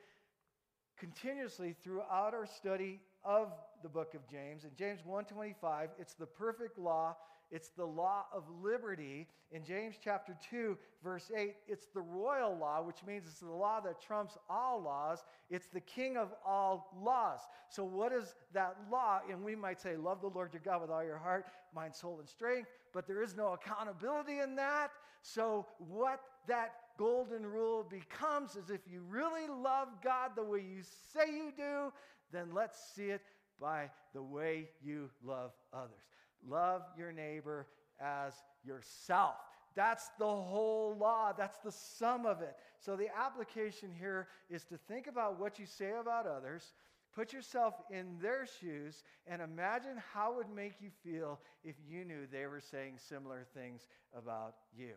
continuously 0.97 1.75
throughout 1.83 2.33
our 2.33 2.45
study 2.45 2.99
of 3.23 3.53
the 3.81 3.89
book 3.89 4.13
of 4.13 4.27
James. 4.27 4.63
In 4.63 4.71
James 4.77 5.01
1:25, 5.01 5.89
it's 5.97 6.13
the 6.13 6.25
perfect 6.25 6.77
law, 6.77 7.15
it's 7.53 7.69
the 7.69 7.85
law 7.85 8.25
of 8.33 8.45
liberty. 8.63 9.27
In 9.51 9.63
James 9.63 9.95
chapter 10.03 10.35
2, 10.49 10.75
verse 11.03 11.31
8, 11.37 11.53
it's 11.67 11.85
the 11.93 12.01
royal 12.01 12.57
law, 12.57 12.81
which 12.81 13.05
means 13.05 13.27
it's 13.27 13.41
the 13.41 13.45
law 13.45 13.79
that 13.81 14.01
trumps 14.01 14.39
all 14.49 14.81
laws. 14.81 15.23
It's 15.51 15.67
the 15.67 15.79
king 15.79 16.17
of 16.17 16.33
all 16.43 16.89
laws. 16.99 17.41
So 17.69 17.83
what 17.83 18.11
is 18.11 18.33
that 18.53 18.75
law? 18.91 19.19
And 19.29 19.43
we 19.43 19.55
might 19.55 19.79
say, 19.79 19.95
love 19.95 20.19
the 20.21 20.29
Lord 20.29 20.51
your 20.51 20.63
God 20.65 20.81
with 20.81 20.89
all 20.89 21.03
your 21.03 21.19
heart, 21.19 21.45
mind, 21.75 21.93
soul, 21.93 22.17
and 22.17 22.27
strength, 22.27 22.69
but 22.91 23.07
there 23.07 23.21
is 23.21 23.37
no 23.37 23.53
accountability 23.53 24.39
in 24.39 24.55
that. 24.55 24.89
So 25.21 25.67
what 25.77 26.21
that 26.47 26.73
golden 26.97 27.45
rule 27.45 27.85
becomes 27.87 28.55
is 28.55 28.71
if 28.71 28.81
you 28.91 29.03
really 29.07 29.47
love 29.47 29.89
God 30.03 30.31
the 30.35 30.43
way 30.43 30.59
you 30.61 30.81
say 31.13 31.31
you 31.31 31.53
do, 31.55 31.93
then 32.31 32.47
let's 32.51 32.79
see 32.95 33.11
it 33.11 33.21
by 33.61 33.91
the 34.15 34.23
way 34.23 34.69
you 34.83 35.11
love 35.23 35.51
others. 35.71 36.01
Love 36.47 36.83
your 36.97 37.11
neighbor 37.11 37.67
as 37.99 38.33
yourself. 38.63 39.35
That's 39.75 40.09
the 40.19 40.25
whole 40.25 40.95
law. 40.99 41.31
That's 41.35 41.57
the 41.59 41.71
sum 41.71 42.25
of 42.25 42.41
it. 42.41 42.55
So 42.79 42.95
the 42.95 43.07
application 43.15 43.89
here 43.97 44.27
is 44.49 44.65
to 44.65 44.77
think 44.77 45.07
about 45.07 45.39
what 45.39 45.57
you 45.57 45.65
say 45.65 45.91
about 45.99 46.27
others, 46.27 46.73
put 47.15 47.33
yourself 47.33 47.75
in 47.89 48.17
their 48.21 48.45
shoes, 48.59 49.03
and 49.25 49.41
imagine 49.41 50.01
how 50.13 50.33
it 50.33 50.37
would 50.37 50.55
make 50.55 50.73
you 50.79 50.89
feel 51.03 51.39
if 51.63 51.75
you 51.87 52.05
knew 52.05 52.27
they 52.31 52.45
were 52.45 52.61
saying 52.61 52.95
similar 52.97 53.45
things 53.53 53.87
about 54.15 54.55
you. 54.75 54.91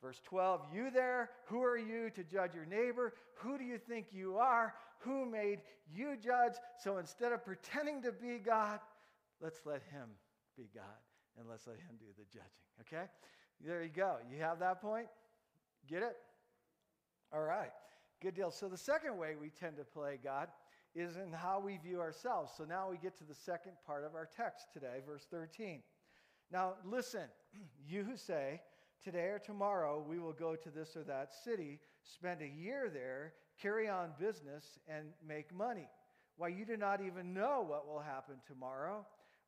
Verse 0.00 0.20
12, 0.24 0.60
you 0.72 0.90
there, 0.90 1.30
who 1.46 1.62
are 1.62 1.78
you 1.78 2.10
to 2.10 2.24
judge 2.24 2.54
your 2.54 2.66
neighbor? 2.66 3.14
Who 3.36 3.56
do 3.56 3.64
you 3.64 3.78
think 3.78 4.06
you 4.12 4.36
are? 4.36 4.74
Who 4.98 5.24
made 5.24 5.60
you 5.94 6.16
judge? 6.22 6.52
So 6.78 6.98
instead 6.98 7.32
of 7.32 7.44
pretending 7.44 8.02
to 8.02 8.12
be 8.12 8.38
God, 8.38 8.80
let's 9.40 9.60
let 9.64 9.82
him 9.90 10.10
be 10.56 10.68
God 10.74 10.84
and 11.38 11.48
let's 11.48 11.66
let 11.66 11.76
him 11.76 11.96
do 11.98 12.06
the 12.16 12.24
judging. 12.24 12.50
Okay? 12.80 13.04
There 13.64 13.82
you 13.82 13.90
go. 13.90 14.16
You 14.30 14.40
have 14.40 14.58
that 14.60 14.80
point? 14.80 15.06
Get 15.88 16.02
it? 16.02 16.16
All 17.32 17.42
right. 17.42 17.70
Good 18.22 18.34
deal. 18.34 18.50
So 18.50 18.68
the 18.68 18.78
second 18.78 19.16
way 19.18 19.34
we 19.40 19.50
tend 19.50 19.76
to 19.76 19.84
play 19.84 20.18
God 20.22 20.48
is 20.94 21.16
in 21.16 21.32
how 21.32 21.60
we 21.60 21.78
view 21.78 22.00
ourselves. 22.00 22.52
So 22.56 22.64
now 22.64 22.88
we 22.88 22.96
get 22.96 23.16
to 23.18 23.24
the 23.24 23.34
second 23.34 23.72
part 23.86 24.04
of 24.04 24.14
our 24.14 24.28
text 24.36 24.66
today, 24.72 25.00
verse 25.06 25.26
13. 25.30 25.82
Now 26.52 26.74
listen, 26.84 27.24
you 27.88 28.04
who 28.04 28.16
say, 28.16 28.60
Today 29.04 29.26
or 29.26 29.38
tomorrow, 29.38 30.02
we 30.08 30.18
will 30.18 30.32
go 30.32 30.56
to 30.56 30.70
this 30.70 30.96
or 30.96 31.04
that 31.04 31.34
city, 31.44 31.78
spend 32.02 32.40
a 32.40 32.48
year 32.48 32.88
there, 32.90 33.34
carry 33.60 33.86
on 33.86 34.12
business, 34.18 34.78
and 34.88 35.08
make 35.26 35.54
money. 35.54 35.90
Why, 36.38 36.48
you 36.48 36.64
do 36.64 36.78
not 36.78 37.02
even 37.02 37.34
know 37.34 37.62
what 37.68 37.86
will 37.86 38.00
happen 38.00 38.36
tomorrow. 38.46 39.04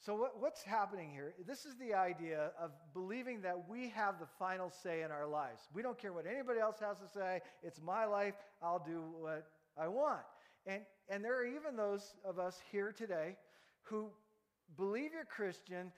So, 0.00 0.14
what, 0.14 0.38
what's 0.38 0.62
happening 0.62 1.10
here? 1.10 1.34
This 1.46 1.64
is 1.64 1.76
the 1.76 1.94
idea 1.94 2.50
of 2.60 2.72
believing 2.92 3.40
that 3.42 3.68
we 3.68 3.88
have 3.90 4.18
the 4.18 4.26
final 4.38 4.70
say 4.70 5.02
in 5.02 5.10
our 5.10 5.26
lives. 5.26 5.62
We 5.72 5.82
don't 5.82 5.98
care 5.98 6.12
what 6.12 6.26
anybody 6.26 6.60
else 6.60 6.76
has 6.80 6.98
to 6.98 7.08
say. 7.08 7.40
It's 7.62 7.80
my 7.80 8.04
life. 8.04 8.34
I'll 8.62 8.84
do 8.84 9.02
what 9.18 9.46
I 9.80 9.88
want. 9.88 10.20
And, 10.66 10.82
and 11.08 11.24
there 11.24 11.38
are 11.38 11.46
even 11.46 11.76
those 11.76 12.14
of 12.24 12.38
us 12.38 12.60
here 12.70 12.92
today 12.92 13.36
who 13.82 14.10
believe 14.76 15.12
you're 15.12 15.24
Christian. 15.24 15.92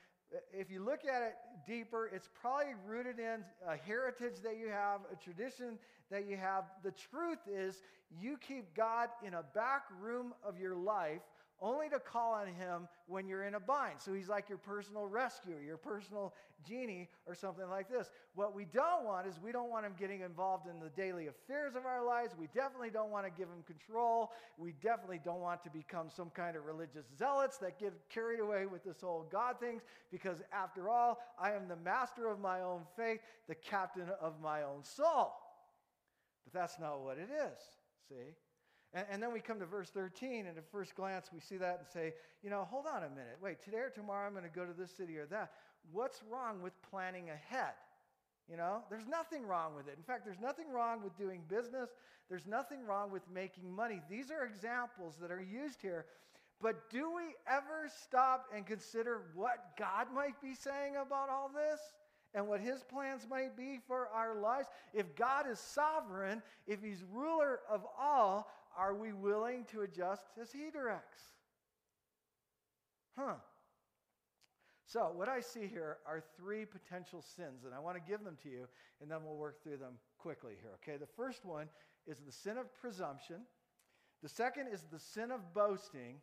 If 0.52 0.70
you 0.70 0.84
look 0.84 1.00
at 1.04 1.22
it 1.22 1.34
deeper, 1.66 2.10
it's 2.12 2.28
probably 2.40 2.74
rooted 2.86 3.18
in 3.18 3.44
a 3.68 3.76
heritage 3.76 4.40
that 4.42 4.56
you 4.56 4.68
have, 4.68 5.00
a 5.12 5.16
tradition 5.16 5.78
that 6.10 6.28
you 6.28 6.36
have. 6.36 6.64
The 6.84 6.92
truth 6.92 7.38
is, 7.52 7.82
you 8.20 8.36
keep 8.36 8.74
God 8.74 9.08
in 9.24 9.34
a 9.34 9.42
back 9.54 9.82
room 10.00 10.32
of 10.44 10.58
your 10.58 10.76
life 10.76 11.22
only 11.60 11.88
to 11.88 11.98
call 11.98 12.34
on 12.34 12.48
him 12.48 12.88
when 13.06 13.26
you're 13.26 13.44
in 13.44 13.54
a 13.54 13.60
bind. 13.60 14.00
So 14.00 14.12
he's 14.12 14.28
like 14.28 14.48
your 14.48 14.58
personal 14.58 15.06
rescuer, 15.06 15.62
your 15.62 15.76
personal 15.76 16.34
genie, 16.66 17.08
or 17.26 17.34
something 17.34 17.68
like 17.68 17.88
this. 17.88 18.10
What 18.34 18.54
we 18.54 18.64
don't 18.64 19.04
want 19.04 19.26
is 19.26 19.40
we 19.42 19.52
don't 19.52 19.70
want 19.70 19.86
him 19.86 19.94
getting 19.98 20.20
involved 20.20 20.66
in 20.68 20.80
the 20.80 20.90
daily 20.90 21.28
affairs 21.28 21.74
of 21.74 21.86
our 21.86 22.04
lives. 22.04 22.34
We 22.38 22.48
definitely 22.54 22.90
don't 22.90 23.10
want 23.10 23.24
to 23.26 23.30
give 23.30 23.48
him 23.48 23.62
control. 23.66 24.32
We 24.58 24.72
definitely 24.82 25.20
don't 25.24 25.40
want 25.40 25.62
to 25.64 25.70
become 25.70 26.08
some 26.10 26.30
kind 26.30 26.56
of 26.56 26.64
religious 26.64 27.06
zealots 27.18 27.58
that 27.58 27.78
get 27.78 27.94
carried 28.10 28.40
away 28.40 28.66
with 28.66 28.84
this 28.84 29.00
whole 29.00 29.26
God 29.30 29.58
things, 29.60 29.82
because 30.10 30.42
after 30.52 30.88
all, 30.88 31.18
I 31.38 31.52
am 31.52 31.68
the 31.68 31.76
master 31.76 32.28
of 32.28 32.38
my 32.40 32.60
own 32.60 32.82
faith, 32.96 33.20
the 33.48 33.54
captain 33.54 34.10
of 34.20 34.40
my 34.42 34.62
own 34.62 34.82
soul. 34.82 35.32
But 36.44 36.52
that's 36.52 36.78
not 36.78 37.00
what 37.00 37.18
it 37.18 37.28
is, 37.30 37.58
see? 38.08 38.34
And, 38.96 39.04
and, 39.10 39.22
then 39.22 39.30
we 39.30 39.40
come 39.40 39.58
to 39.58 39.66
verse 39.66 39.90
13, 39.90 40.46
and 40.46 40.56
at 40.56 40.64
first 40.72 40.94
glance, 40.94 41.28
we 41.30 41.38
see 41.38 41.58
that 41.58 41.78
and 41.80 41.86
say, 41.86 42.14
you 42.42 42.48
know, 42.48 42.66
hold 42.70 42.86
on 42.86 43.02
a 43.02 43.10
minute. 43.10 43.36
Wait, 43.42 43.62
today 43.62 43.76
or 43.76 43.90
tomorrow 43.90 44.26
I'm 44.26 44.32
going 44.32 44.44
to 44.44 44.50
go 44.50 44.64
to 44.64 44.72
this 44.72 44.90
city 44.90 45.18
or 45.18 45.26
that. 45.26 45.52
What's 45.92 46.22
wrong 46.30 46.62
with 46.62 46.72
planning 46.90 47.28
ahead? 47.28 47.74
You 48.50 48.56
know, 48.56 48.84
there's 48.88 49.06
nothing 49.06 49.46
wrong 49.46 49.74
with 49.76 49.86
it. 49.86 49.96
In 49.98 50.02
fact, 50.02 50.24
there's 50.24 50.40
nothing 50.40 50.72
wrong 50.72 51.02
with 51.04 51.14
doing 51.18 51.42
business. 51.46 51.90
There's 52.30 52.46
nothing 52.46 52.86
wrong 52.86 53.10
with 53.10 53.22
making 53.32 53.70
money. 53.70 54.00
These 54.08 54.30
are 54.30 54.46
examples 54.46 55.16
that 55.20 55.30
are 55.30 55.42
used 55.42 55.82
here. 55.82 56.06
But 56.62 56.88
do 56.88 57.14
we 57.14 57.34
ever 57.46 57.90
stop 58.02 58.46
and 58.54 58.64
consider 58.64 59.24
what 59.34 59.76
God 59.78 60.06
might 60.14 60.40
be 60.40 60.54
saying 60.54 60.94
about 60.96 61.28
all 61.28 61.50
this? 61.54 61.80
and 62.36 62.46
what 62.46 62.60
his 62.60 62.82
plans 62.84 63.26
might 63.28 63.56
be 63.56 63.80
for 63.86 64.08
our 64.08 64.34
lives. 64.38 64.68
If 64.92 65.16
God 65.16 65.46
is 65.50 65.58
sovereign, 65.58 66.42
if 66.66 66.82
he's 66.82 67.02
ruler 67.10 67.60
of 67.68 67.84
all, 67.98 68.48
are 68.76 68.94
we 68.94 69.12
willing 69.12 69.64
to 69.72 69.82
adjust 69.82 70.22
as 70.40 70.52
he 70.52 70.70
directs? 70.70 71.22
Huh. 73.16 73.34
So, 74.86 75.10
what 75.14 75.28
I 75.28 75.40
see 75.40 75.66
here 75.66 75.98
are 76.06 76.22
three 76.36 76.64
potential 76.64 77.20
sins, 77.20 77.64
and 77.64 77.74
I 77.74 77.80
want 77.80 77.96
to 77.96 78.02
give 78.08 78.22
them 78.22 78.36
to 78.44 78.48
you, 78.48 78.68
and 79.00 79.10
then 79.10 79.18
we'll 79.24 79.36
work 79.36 79.62
through 79.62 79.78
them 79.78 79.94
quickly 80.18 80.54
here, 80.60 80.70
okay? 80.82 80.96
The 80.96 81.08
first 81.16 81.44
one 81.44 81.68
is 82.06 82.18
the 82.24 82.30
sin 82.30 82.56
of 82.56 82.72
presumption, 82.80 83.42
the 84.22 84.28
second 84.28 84.68
is 84.72 84.82
the 84.90 84.98
sin 84.98 85.30
of 85.30 85.52
boasting, 85.52 86.20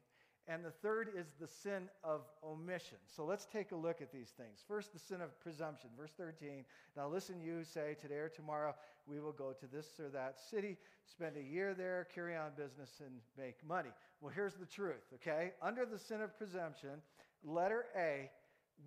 and 0.47 0.63
the 0.63 0.71
third 0.71 1.09
is 1.15 1.27
the 1.39 1.47
sin 1.47 1.89
of 2.03 2.21
omission. 2.43 2.97
So 3.07 3.25
let's 3.25 3.45
take 3.45 3.71
a 3.71 3.75
look 3.75 4.01
at 4.01 4.11
these 4.11 4.29
things. 4.29 4.59
First, 4.67 4.91
the 4.91 4.99
sin 4.99 5.21
of 5.21 5.39
presumption. 5.39 5.89
Verse 5.97 6.11
13. 6.17 6.65
Now 6.97 7.07
listen, 7.07 7.41
you 7.41 7.63
say, 7.63 7.95
today 8.01 8.15
or 8.15 8.29
tomorrow 8.29 8.75
we 9.07 9.19
will 9.19 9.31
go 9.31 9.53
to 9.53 9.67
this 9.67 9.99
or 9.99 10.09
that 10.09 10.39
city, 10.49 10.77
spend 11.05 11.37
a 11.37 11.41
year 11.41 11.73
there, 11.73 12.07
carry 12.13 12.35
on 12.35 12.51
business, 12.57 12.89
and 12.99 13.15
make 13.37 13.55
money. 13.67 13.89
Well, 14.21 14.33
here's 14.33 14.55
the 14.55 14.65
truth, 14.65 15.03
okay? 15.15 15.51
Under 15.61 15.85
the 15.85 15.99
sin 15.99 16.21
of 16.21 16.37
presumption, 16.37 17.01
letter 17.43 17.85
A, 17.97 18.29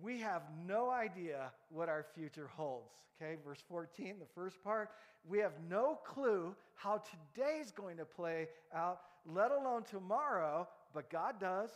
we 0.01 0.19
have 0.19 0.43
no 0.67 0.89
idea 0.89 1.51
what 1.69 1.89
our 1.89 2.05
future 2.15 2.49
holds. 2.55 2.91
Okay, 3.19 3.35
verse 3.43 3.63
14, 3.67 4.17
the 4.19 4.25
first 4.35 4.63
part, 4.63 4.89
we 5.27 5.39
have 5.39 5.53
no 5.67 5.99
clue 6.05 6.55
how 6.75 7.01
today's 7.35 7.71
going 7.71 7.97
to 7.97 8.05
play 8.05 8.47
out, 8.75 8.99
let 9.25 9.51
alone 9.51 9.83
tomorrow, 9.83 10.67
but 10.93 11.09
God 11.09 11.39
does. 11.39 11.69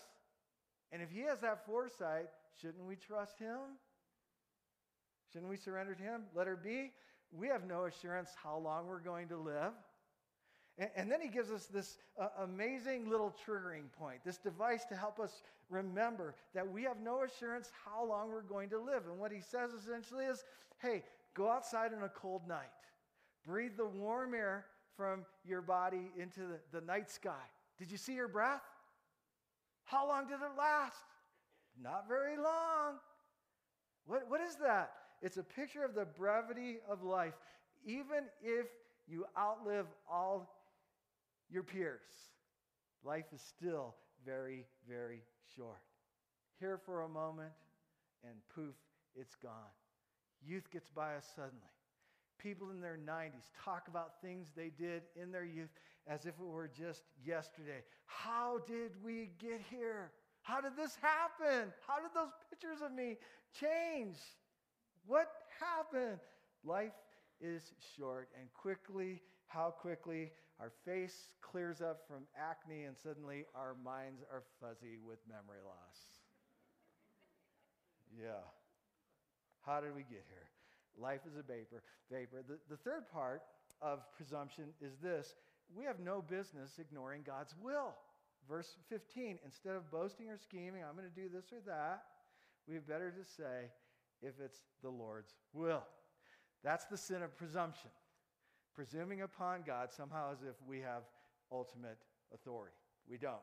And 0.92 1.02
if 1.02 1.10
He 1.10 1.22
has 1.22 1.40
that 1.40 1.66
foresight, 1.66 2.30
shouldn't 2.60 2.86
we 2.86 2.96
trust 2.96 3.40
Him? 3.40 3.60
Shouldn't 5.32 5.50
we 5.50 5.58
surrender 5.58 5.96
to 5.96 6.04
Him? 6.04 6.24
Let 6.36 6.48
her 6.48 6.56
be. 6.56 6.92
we 7.32 7.48
have 7.48 7.66
no 7.66 7.86
assurance 7.86 8.32
how 8.42 8.58
long 8.58 8.88
we're 8.88 9.00
going 9.00 9.28
to 9.30 9.38
live. 9.38 9.74
And, 10.78 10.90
and 10.96 11.12
then 11.12 11.22
he 11.22 11.28
gives 11.28 11.52
us 11.52 11.66
this 11.66 11.98
uh, 12.20 12.28
amazing 12.44 13.10
little 13.10 13.34
triggering 13.46 13.92
point, 13.98 14.20
this 14.26 14.38
device 14.38 14.86
to 14.86 14.96
help 14.96 15.20
us 15.20 15.44
remember 15.70 16.36
that 16.54 16.70
we 16.70 16.84
have 16.84 17.00
no 17.00 17.24
assurance 17.24 17.72
how 17.86 18.06
long 18.06 18.30
we're 18.30 18.42
going 18.42 18.70
to 18.70 18.80
live. 18.80 19.04
And 19.08 19.20
what 19.20 19.32
he 19.32 19.42
says 19.42 19.72
essentially 19.72 20.26
is 20.26 20.44
hey, 20.80 21.04
go 21.36 21.50
outside 21.50 21.94
on 21.94 22.04
a 22.04 22.10
cold 22.10 22.42
night, 22.48 22.66
breathe 23.46 23.78
the 23.78 23.86
warm 23.86 24.34
air 24.34 24.66
from 24.98 25.26
your 25.46 25.62
body 25.62 26.12
into 26.18 26.40
the, 26.42 26.80
the 26.80 26.86
night 26.86 27.10
sky. 27.10 27.44
Did 27.78 27.92
you 27.92 27.98
see 27.98 28.16
your 28.16 28.28
breath? 28.28 28.64
How 29.92 30.08
long 30.08 30.26
did 30.26 30.36
it 30.36 30.58
last? 30.58 31.04
Not 31.82 32.08
very 32.08 32.38
long. 32.38 32.96
What, 34.06 34.24
what 34.30 34.40
is 34.40 34.56
that? 34.64 34.92
It's 35.22 35.36
a 35.36 35.44
picture 35.44 35.84
of 35.84 35.94
the 35.94 36.06
brevity 36.06 36.78
of 36.90 37.04
life. 37.04 37.34
Even 37.86 38.30
if 38.42 38.68
you 39.06 39.26
outlive 39.38 39.88
all 40.10 40.50
your 41.50 41.64
peers, 41.64 42.00
life 43.04 43.26
is 43.36 43.42
still 43.42 43.96
very, 44.26 44.66
very 44.88 45.24
short. 45.58 45.82
Here 46.58 46.80
for 46.86 47.02
a 47.02 47.10
moment, 47.10 47.52
and 48.24 48.36
poof, 48.56 48.76
it's 49.14 49.36
gone. 49.36 49.52
Youth 50.42 50.72
gets 50.72 50.90
by 50.90 51.16
us 51.16 51.26
suddenly. 51.36 51.60
People 52.42 52.72
in 52.72 52.82
their 52.82 52.98
90s 52.98 53.52
talk 53.64 53.88
about 53.88 54.22
things 54.22 54.48
they 54.56 54.72
did 54.78 55.04
in 55.22 55.32
their 55.32 55.46
youth 55.46 55.70
as 56.08 56.26
if 56.26 56.34
it 56.40 56.46
were 56.46 56.70
just 56.76 57.04
yesterday. 57.24 57.84
How 58.06 58.60
did 58.68 58.92
we 59.04 59.30
get 59.40 59.62
here? 59.70 60.12
How 60.42 60.60
did 60.60 60.76
this 60.76 60.98
happen? 61.02 61.72
How 61.86 62.02
did 62.02 62.12
those 62.16 62.32
pictures 62.50 62.82
of 62.84 62.92
me 62.92 63.18
change? 63.60 64.18
What 65.06 65.32
happened? 65.60 66.20
Life 66.64 66.94
is 67.40 67.74
short, 67.96 68.30
and 68.40 68.52
quickly, 68.54 69.22
how 69.48 69.70
quickly 69.70 70.32
our 70.60 70.72
face 70.86 71.36
clears 71.42 71.82
up 71.82 72.08
from 72.08 72.24
acne, 72.38 72.86
and 72.86 72.98
suddenly 72.98 73.46
our 73.56 73.76
minds 73.84 74.22
are 74.32 74.44
fuzzy 74.60 74.98
with 75.04 75.20
memory 75.28 75.62
loss. 75.64 75.98
Yeah. 78.20 78.46
How 79.62 79.80
did 79.80 79.96
we 79.96 80.02
get 80.02 80.24
here? 80.28 80.50
Life 80.98 81.22
is 81.28 81.38
a 81.38 81.42
vapor. 81.42 81.84
Vapor. 82.12 82.44
The, 82.48 82.58
the 82.70 82.78
third 82.78 83.10
part 83.12 83.42
of 83.82 84.00
presumption 84.16 84.66
is 84.82 84.98
this: 85.02 85.36
we 85.76 85.86
have 85.86 86.00
no 86.00 86.22
business 86.22 86.80
ignoring 86.80 87.24
God's 87.26 87.56
will. 87.62 87.94
Verse 88.50 88.76
15. 88.90 89.40
Instead 89.46 89.76
of 89.76 89.90
boasting 89.92 90.30
or 90.30 90.38
scheming, 90.38 90.84
I'm 90.84 90.96
going 90.96 91.10
to 91.10 91.22
do 91.22 91.30
this 91.30 91.52
or 91.52 91.60
that. 91.68 92.04
We 92.68 92.76
have 92.76 92.88
better 92.88 93.12
to 93.12 93.24
say, 93.24 93.70
if 94.22 94.34
it's 94.44 94.60
the 94.82 94.90
Lord's 94.90 95.34
will. 95.54 95.84
That's 96.64 96.86
the 96.86 96.98
sin 96.98 97.24
of 97.24 97.36
presumption. 97.38 97.90
Presuming 98.76 99.22
upon 99.22 99.64
God 99.66 99.92
somehow 99.92 100.32
as 100.32 100.42
if 100.42 100.56
we 100.68 100.80
have 100.80 101.04
ultimate 101.52 101.98
authority. 102.34 102.76
We 103.10 103.18
don't. 103.18 103.42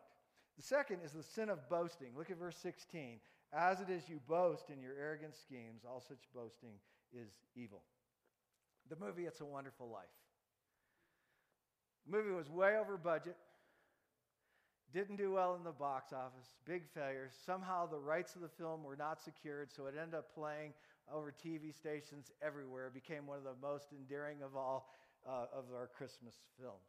The 0.56 0.62
second 0.62 1.00
is 1.04 1.12
the 1.12 1.22
sin 1.22 1.50
of 1.50 1.68
boasting. 1.68 2.08
Look 2.16 2.30
at 2.30 2.38
verse 2.38 2.56
16. 2.56 3.20
As 3.52 3.80
it 3.80 3.90
is 3.90 4.08
you 4.08 4.20
boast 4.28 4.70
in 4.70 4.80
your 4.80 4.94
arrogant 5.00 5.34
schemes, 5.37 5.82
all 5.88 6.00
such 6.00 6.28
boasting 6.34 6.74
is 7.12 7.31
evil. 7.55 7.83
The 8.88 8.97
movie 8.97 9.25
It's 9.27 9.40
a 9.40 9.44
Wonderful 9.44 9.88
Life. 9.90 10.05
The 12.07 12.16
movie 12.16 12.33
was 12.33 12.49
way 12.49 12.77
over 12.79 12.97
budget. 12.97 13.37
Didn't 14.92 15.16
do 15.16 15.33
well 15.33 15.55
in 15.55 15.64
the 15.64 15.73
box 15.73 16.14
office, 16.14 16.55
big 16.64 16.88
failure. 16.94 17.29
Somehow 17.44 17.87
the 17.87 17.99
rights 17.99 18.35
of 18.35 18.40
the 18.40 18.49
film 18.49 18.83
were 18.83 18.97
not 18.97 19.21
secured, 19.21 19.71
so 19.71 19.87
it 19.87 19.94
ended 20.01 20.14
up 20.14 20.35
playing 20.35 20.73
over 21.12 21.31
TV 21.31 21.75
stations 21.75 22.33
everywhere. 22.40 22.87
It 22.87 22.94
became 22.94 23.27
one 23.27 23.37
of 23.37 23.44
the 23.44 23.55
most 23.61 23.88
endearing 23.92 24.42
of 24.42 24.57
all 24.57 24.90
uh, 25.29 25.47
of 25.55 25.64
our 25.75 25.90
Christmas 25.94 26.37
films. 26.59 26.87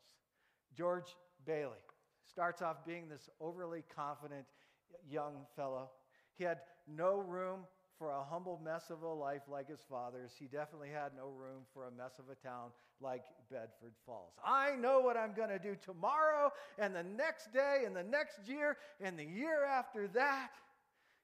George 0.77 1.15
Bailey 1.45 1.83
starts 2.23 2.61
off 2.61 2.85
being 2.85 3.09
this 3.09 3.29
overly 3.41 3.83
confident 3.93 4.45
young 5.09 5.45
fellow. 5.55 5.89
He 6.35 6.45
had 6.45 6.59
no 6.87 7.17
room 7.17 7.61
for 7.99 8.11
a 8.11 8.23
humble 8.23 8.59
mess 8.63 8.89
of 8.89 9.03
a 9.03 9.13
life 9.13 9.41
like 9.51 9.69
his 9.69 9.81
father's. 9.89 10.31
He 10.39 10.45
definitely 10.45 10.89
had 10.89 11.11
no 11.15 11.27
room 11.27 11.63
for 11.73 11.87
a 11.87 11.91
mess 11.91 12.13
of 12.17 12.25
a 12.31 12.47
town 12.47 12.69
like 13.01 13.23
Bedford 13.51 13.93
Falls. 14.05 14.31
I 14.43 14.75
know 14.77 15.01
what 15.01 15.17
I'm 15.17 15.33
going 15.33 15.49
to 15.49 15.59
do 15.59 15.75
tomorrow 15.85 16.51
and 16.79 16.95
the 16.95 17.03
next 17.03 17.53
day 17.53 17.83
and 17.85 17.93
the 17.93 18.03
next 18.03 18.47
year 18.47 18.77
and 19.01 19.19
the 19.19 19.25
year 19.25 19.65
after 19.65 20.07
that. 20.07 20.51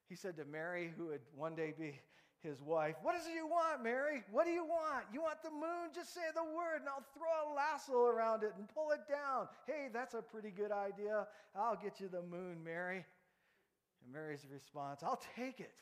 He 0.08 0.14
said 0.14 0.36
to 0.36 0.44
Mary, 0.44 0.92
who 0.96 1.06
would 1.06 1.22
one 1.34 1.56
day 1.56 1.72
be 1.76 1.98
his 2.42 2.62
wife, 2.62 2.94
What 3.02 3.16
is 3.16 3.26
it 3.26 3.34
you 3.34 3.46
want, 3.46 3.82
Mary? 3.82 4.22
What 4.30 4.44
do 4.44 4.52
you 4.52 4.64
want? 4.64 5.06
You 5.12 5.22
want 5.22 5.42
the 5.42 5.50
moon? 5.50 5.90
Just 5.94 6.14
say 6.14 6.20
the 6.34 6.44
word 6.44 6.80
and 6.80 6.88
I'll 6.88 7.04
throw 7.16 7.52
a 7.52 7.56
lasso 7.56 8.04
around 8.04 8.44
it 8.44 8.52
and 8.56 8.68
pull 8.68 8.90
it 8.92 9.00
down. 9.08 9.48
Hey, 9.66 9.88
that's 9.92 10.14
a 10.14 10.22
pretty 10.22 10.50
good 10.50 10.70
idea. 10.70 11.26
I'll 11.56 11.76
get 11.76 12.00
you 12.00 12.08
the 12.08 12.22
moon, 12.22 12.62
Mary. 12.62 13.04
And 14.04 14.12
Mary's 14.12 14.46
response, 14.52 15.02
I'll 15.02 15.20
take 15.34 15.58
it. 15.60 15.72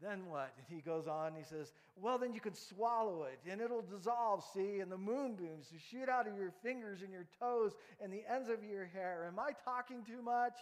Then 0.00 0.26
what? 0.28 0.54
And 0.56 0.66
he 0.68 0.80
goes 0.80 1.08
on, 1.08 1.32
he 1.36 1.42
says, 1.42 1.72
Well, 1.96 2.18
then 2.18 2.32
you 2.32 2.40
can 2.40 2.54
swallow 2.54 3.24
it 3.24 3.40
and 3.50 3.60
it'll 3.60 3.82
dissolve, 3.82 4.44
see, 4.54 4.78
and 4.80 4.92
the 4.92 4.98
moonbeams 4.98 5.70
will 5.72 5.80
shoot 5.90 6.08
out 6.08 6.28
of 6.28 6.36
your 6.36 6.52
fingers 6.62 7.02
and 7.02 7.12
your 7.12 7.26
toes 7.40 7.72
and 8.00 8.12
the 8.12 8.22
ends 8.32 8.48
of 8.48 8.62
your 8.62 8.86
hair. 8.86 9.24
Am 9.26 9.38
I 9.38 9.50
talking 9.64 10.04
too 10.04 10.22
much? 10.22 10.54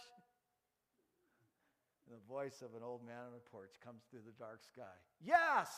And 2.07 2.17
the 2.17 2.33
voice 2.33 2.61
of 2.61 2.75
an 2.75 2.83
old 2.83 3.05
man 3.05 3.19
on 3.19 3.33
a 3.35 3.49
porch 3.51 3.73
comes 3.83 4.01
through 4.09 4.21
the 4.25 4.43
dark 4.43 4.61
sky. 4.63 4.95
Yes! 5.23 5.69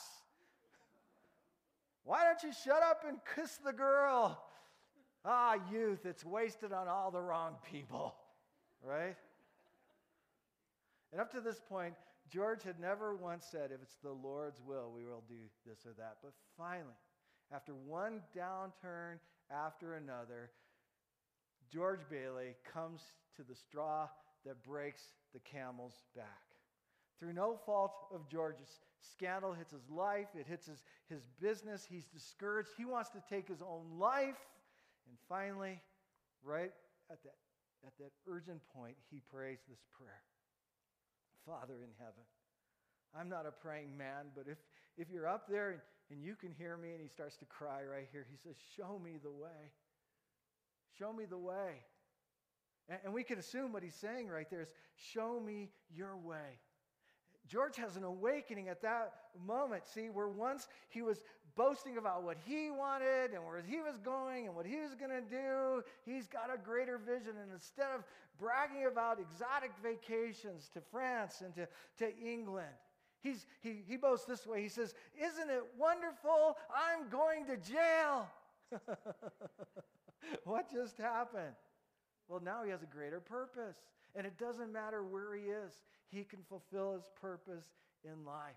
Why 2.06 2.24
don't 2.24 2.42
you 2.44 2.52
shut 2.64 2.82
up 2.82 3.04
and 3.08 3.18
kiss 3.36 3.58
the 3.58 3.74
girl? 3.74 4.42
Ah, 5.26 5.58
youth, 5.70 6.06
it's 6.06 6.24
wasted 6.24 6.72
on 6.72 6.88
all 6.88 7.12
the 7.12 7.20
wrong 7.20 7.56
people, 7.70 8.16
right? 8.82 9.18
And 11.12 11.20
up 11.20 11.32
to 11.34 11.42
this 11.42 11.60
point, 11.68 11.96
George 12.30 12.64
had 12.64 12.80
never 12.80 13.16
once 13.16 13.46
said, 13.50 13.72
if 13.74 13.82
it's 13.82 13.98
the 14.04 14.12
Lord's 14.12 14.62
will, 14.66 14.92
we 14.96 15.04
will 15.04 15.24
do 15.28 15.36
this 15.66 15.86
or 15.86 15.94
that. 15.98 16.18
But 16.24 16.34
finally, 16.58 16.94
after 17.52 17.74
one 17.74 18.22
downturn 18.36 19.18
after 19.52 19.96
another, 19.96 20.52
George 21.72 22.02
Bailey 22.10 22.56
comes 22.72 23.02
to 23.36 23.44
the 23.44 23.56
straw 23.56 24.08
that 24.46 24.64
breaks 24.64 25.02
the 25.34 25.40
camel's 25.40 26.04
back. 26.16 26.26
Through 27.20 27.34
no 27.34 27.58
fault 27.66 27.94
of 28.14 28.30
George's, 28.30 28.80
scandal 29.02 29.54
hits 29.54 29.72
his 29.72 29.90
life, 29.90 30.28
it 30.36 30.46
hits 30.48 30.68
his, 30.68 30.84
his 31.10 31.24
business. 31.42 31.86
He's 31.90 32.06
discouraged. 32.06 32.70
He 32.78 32.86
wants 32.86 33.10
to 33.10 33.22
take 33.30 33.48
his 33.48 33.62
own 33.62 34.00
life. 34.00 34.38
And 35.08 35.18
finally, 35.28 35.82
right 36.44 36.72
at 37.12 37.22
that, 37.24 37.36
at 37.86 37.98
that 38.00 38.12
urgent 38.28 38.62
point, 38.74 38.96
he 39.12 39.22
prays 39.30 39.60
this 39.68 39.84
prayer 39.98 40.22
Father 41.46 41.76
in 41.84 41.90
heaven. 41.98 42.24
I'm 43.18 43.30
not 43.30 43.46
a 43.46 43.52
praying 43.52 43.98
man, 43.98 44.32
but 44.36 44.46
if, 44.48 44.58
if 44.98 45.10
you're 45.10 45.28
up 45.28 45.48
there 45.50 45.72
and, 45.72 45.80
and 46.12 46.24
you 46.24 46.36
can 46.36 46.52
hear 46.52 46.78
me, 46.78 46.92
and 46.92 47.02
he 47.02 47.08
starts 47.08 47.38
to 47.38 47.46
cry 47.46 47.84
right 47.84 48.08
here, 48.12 48.26
he 48.30 48.38
says, 48.38 48.56
Show 48.76 49.00
me 49.04 49.18
the 49.22 49.32
way. 49.32 49.72
Show 50.98 51.14
me 51.14 51.26
the 51.26 51.38
way. 51.38 51.84
And, 52.88 53.00
and 53.06 53.14
we 53.14 53.24
can 53.24 53.40
assume 53.40 53.72
what 53.72 53.84
he's 53.84 53.96
saying 53.96 54.28
right 54.28 54.50
there 54.50 54.62
is, 54.62 54.74
Show 54.96 55.40
me 55.40 55.70
your 55.94 56.18
way. 56.18 56.60
George 57.50 57.76
has 57.78 57.96
an 57.96 58.04
awakening 58.04 58.70
at 58.70 58.82
that 58.84 59.14
moment. 59.46 59.88
See, 59.88 60.10
where 60.10 60.28
once 60.28 60.68
he 60.90 61.02
was 61.02 61.24
boasting 61.56 61.98
about 61.98 62.24
what 62.24 62.38
he 62.46 62.70
wanted 62.70 63.32
and 63.34 63.44
where 63.44 63.62
he 63.62 63.82
was 63.82 63.98
going 63.98 64.46
and 64.46 64.56
what 64.56 64.66
he 64.66 64.78
was 64.80 64.94
going 64.94 65.12
to 65.12 65.22
do, 65.22 65.84
he's 66.06 66.28
got 66.28 66.54
a 66.54 66.58
greater 66.58 66.98
vision. 66.98 67.34
And 67.42 67.52
instead 67.52 67.88
of 67.96 68.04
bragging 68.40 68.86
about 68.86 69.20
exotic 69.20 69.72
vacations 69.84 70.70
to 70.74 70.82
France 70.92 71.42
and 71.44 71.54
to, 71.56 71.68
to 71.98 72.18
England, 72.18 72.68
he's, 73.22 73.46
he, 73.62 73.82
he 73.88 73.98
boasts 73.98 74.26
this 74.26 74.46
way. 74.46 74.62
He 74.62 74.70
says, 74.70 74.94
Isn't 75.20 75.50
it 75.50 75.64
wonderful? 75.78 76.56
I'm 76.74 77.10
going 77.10 77.46
to 77.48 77.58
jail. 77.58 78.28
what 80.44 80.72
just 80.72 80.98
happened? 80.98 81.56
Well, 82.28 82.42
now 82.44 82.64
he 82.64 82.70
has 82.70 82.84
a 82.84 82.86
greater 82.86 83.20
purpose. 83.20 83.76
And 84.16 84.26
it 84.26 84.38
doesn't 84.38 84.72
matter 84.72 85.04
where 85.04 85.36
he 85.36 85.44
is, 85.44 85.74
he 86.10 86.24
can 86.24 86.40
fulfill 86.50 86.94
his 86.94 87.10
purpose 87.22 87.66
in 88.04 88.26
life. 88.26 88.56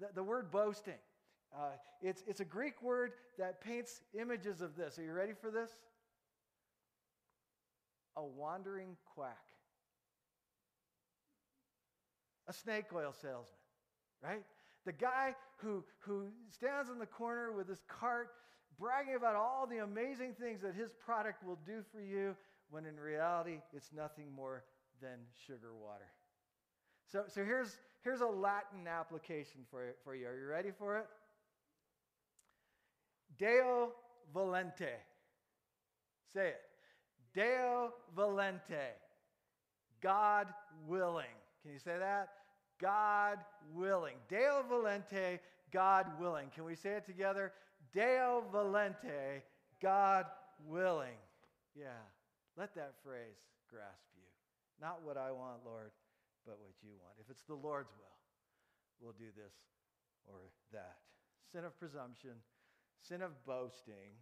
The, 0.00 0.08
the 0.14 0.22
word 0.22 0.50
boasting, 0.50 0.98
uh, 1.54 1.70
it's, 2.02 2.22
it's 2.26 2.40
a 2.40 2.44
Greek 2.44 2.82
word 2.82 3.12
that 3.38 3.60
paints 3.60 4.02
images 4.18 4.60
of 4.60 4.76
this. 4.76 4.98
Are 4.98 5.02
you 5.02 5.12
ready 5.12 5.32
for 5.40 5.50
this? 5.50 5.70
A 8.16 8.24
wandering 8.24 8.96
quack, 9.14 9.42
a 12.48 12.52
snake 12.52 12.86
oil 12.94 13.12
salesman, 13.12 13.44
right? 14.22 14.42
The 14.86 14.92
guy 14.92 15.34
who, 15.56 15.82
who 16.00 16.28
stands 16.48 16.90
in 16.90 16.98
the 16.98 17.06
corner 17.06 17.50
with 17.52 17.68
his 17.68 17.82
cart 17.88 18.28
bragging 18.78 19.14
about 19.16 19.34
all 19.34 19.66
the 19.68 19.78
amazing 19.78 20.34
things 20.38 20.60
that 20.62 20.74
his 20.74 20.90
product 21.04 21.44
will 21.44 21.58
do 21.66 21.82
for 21.92 22.00
you 22.00 22.36
when 22.74 22.86
in 22.86 22.98
reality 22.98 23.58
it's 23.72 23.92
nothing 23.94 24.26
more 24.34 24.64
than 25.00 25.20
sugar 25.46 25.72
water. 25.80 26.10
So, 27.06 27.22
so 27.28 27.44
here's, 27.44 27.76
here's 28.02 28.20
a 28.20 28.26
Latin 28.26 28.88
application 28.88 29.60
for, 29.70 29.94
for 30.02 30.16
you. 30.16 30.26
Are 30.26 30.36
you 30.36 30.48
ready 30.48 30.70
for 30.76 30.98
it? 30.98 31.06
Deo 33.38 33.92
volente. 34.34 34.90
Say 36.32 36.48
it. 36.48 36.60
Deo 37.32 37.92
volente. 38.16 38.96
God 40.02 40.48
willing. 40.88 41.26
Can 41.62 41.72
you 41.72 41.78
say 41.78 41.96
that? 41.96 42.30
God 42.80 43.38
willing. 43.72 44.16
Deo 44.28 44.64
volente, 44.68 45.38
God 45.72 46.06
willing. 46.18 46.48
Can 46.52 46.64
we 46.64 46.74
say 46.74 46.94
it 46.94 47.06
together? 47.06 47.52
Deo 47.92 48.42
volente, 48.52 49.42
God 49.80 50.26
willing. 50.66 51.14
Yeah. 51.78 51.86
Let 52.56 52.74
that 52.74 52.94
phrase 53.02 53.38
grasp 53.70 54.14
you. 54.14 54.30
Not 54.80 55.02
what 55.02 55.16
I 55.16 55.30
want, 55.30 55.66
Lord, 55.66 55.90
but 56.46 56.58
what 56.62 56.74
you 56.82 56.94
want. 57.02 57.18
If 57.18 57.30
it's 57.30 57.42
the 57.42 57.58
Lord's 57.58 57.90
will, 57.98 58.18
we'll 59.00 59.18
do 59.18 59.30
this 59.34 59.54
or 60.26 60.50
that. 60.72 61.02
Sin 61.50 61.64
of 61.64 61.78
presumption, 61.78 62.38
sin 63.02 63.22
of 63.22 63.32
boasting, 63.46 64.14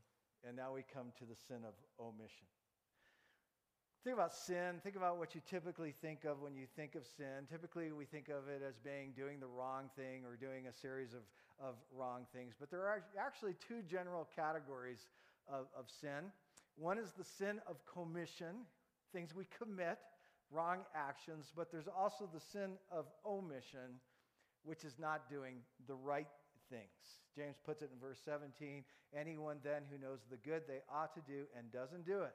and 0.47 0.57
now 0.57 0.73
we 0.73 0.83
come 0.83 1.13
to 1.19 1.25
the 1.25 1.37
sin 1.37 1.65
of 1.65 1.75
omission. 2.01 2.49
Think 4.03 4.15
about 4.19 4.35
sin. 4.35 4.83
Think 4.83 4.97
about 4.97 5.19
what 5.19 5.33
you 5.35 5.41
typically 5.47 5.95
think 6.03 6.25
of 6.25 6.43
when 6.43 6.57
you 6.57 6.67
think 6.75 6.97
of 6.97 7.07
sin. 7.07 7.47
Typically, 7.49 7.93
we 7.93 8.05
think 8.05 8.29
of 8.29 8.49
it 8.51 8.61
as 8.67 8.75
being 8.83 9.13
doing 9.15 9.39
the 9.39 9.47
wrong 9.47 9.91
thing 9.95 10.27
or 10.27 10.35
doing 10.35 10.67
a 10.67 10.75
series 10.75 11.15
of, 11.15 11.23
of 11.63 11.77
wrong 11.95 12.27
things. 12.35 12.55
But 12.59 12.69
there 12.69 12.83
are 12.83 13.05
actually 13.17 13.55
two 13.63 13.79
general 13.89 14.27
categories 14.35 15.07
of, 15.47 15.67
of 15.79 15.87
sin. 15.87 16.35
One 16.77 16.99
is 16.99 17.13
the 17.13 17.25
sin 17.25 17.61
of 17.67 17.77
commission, 17.87 18.67
things 19.13 19.35
we 19.35 19.47
commit, 19.59 19.99
wrong 20.51 20.81
actions, 20.95 21.53
but 21.55 21.71
there's 21.71 21.89
also 21.89 22.29
the 22.33 22.41
sin 22.41 22.73
of 22.91 23.07
omission, 23.27 24.01
which 24.65 24.85
is 24.85 24.99
not 24.99 25.29
doing 25.29 25.57
the 25.87 25.95
right 25.95 26.29
things. 26.71 27.21
James 27.37 27.57
puts 27.65 27.83
it 27.83 27.91
in 27.93 27.99
verse 27.99 28.19
17 28.25 28.85
anyone 29.17 29.59
then 29.63 29.83
who 29.91 29.99
knows 29.99 30.21
the 30.31 30.39
good 30.39 30.63
they 30.67 30.81
ought 30.91 31.15
to 31.15 31.21
do 31.21 31.45
and 31.57 31.71
doesn't 31.71 32.07
do 32.07 32.23
it, 32.23 32.35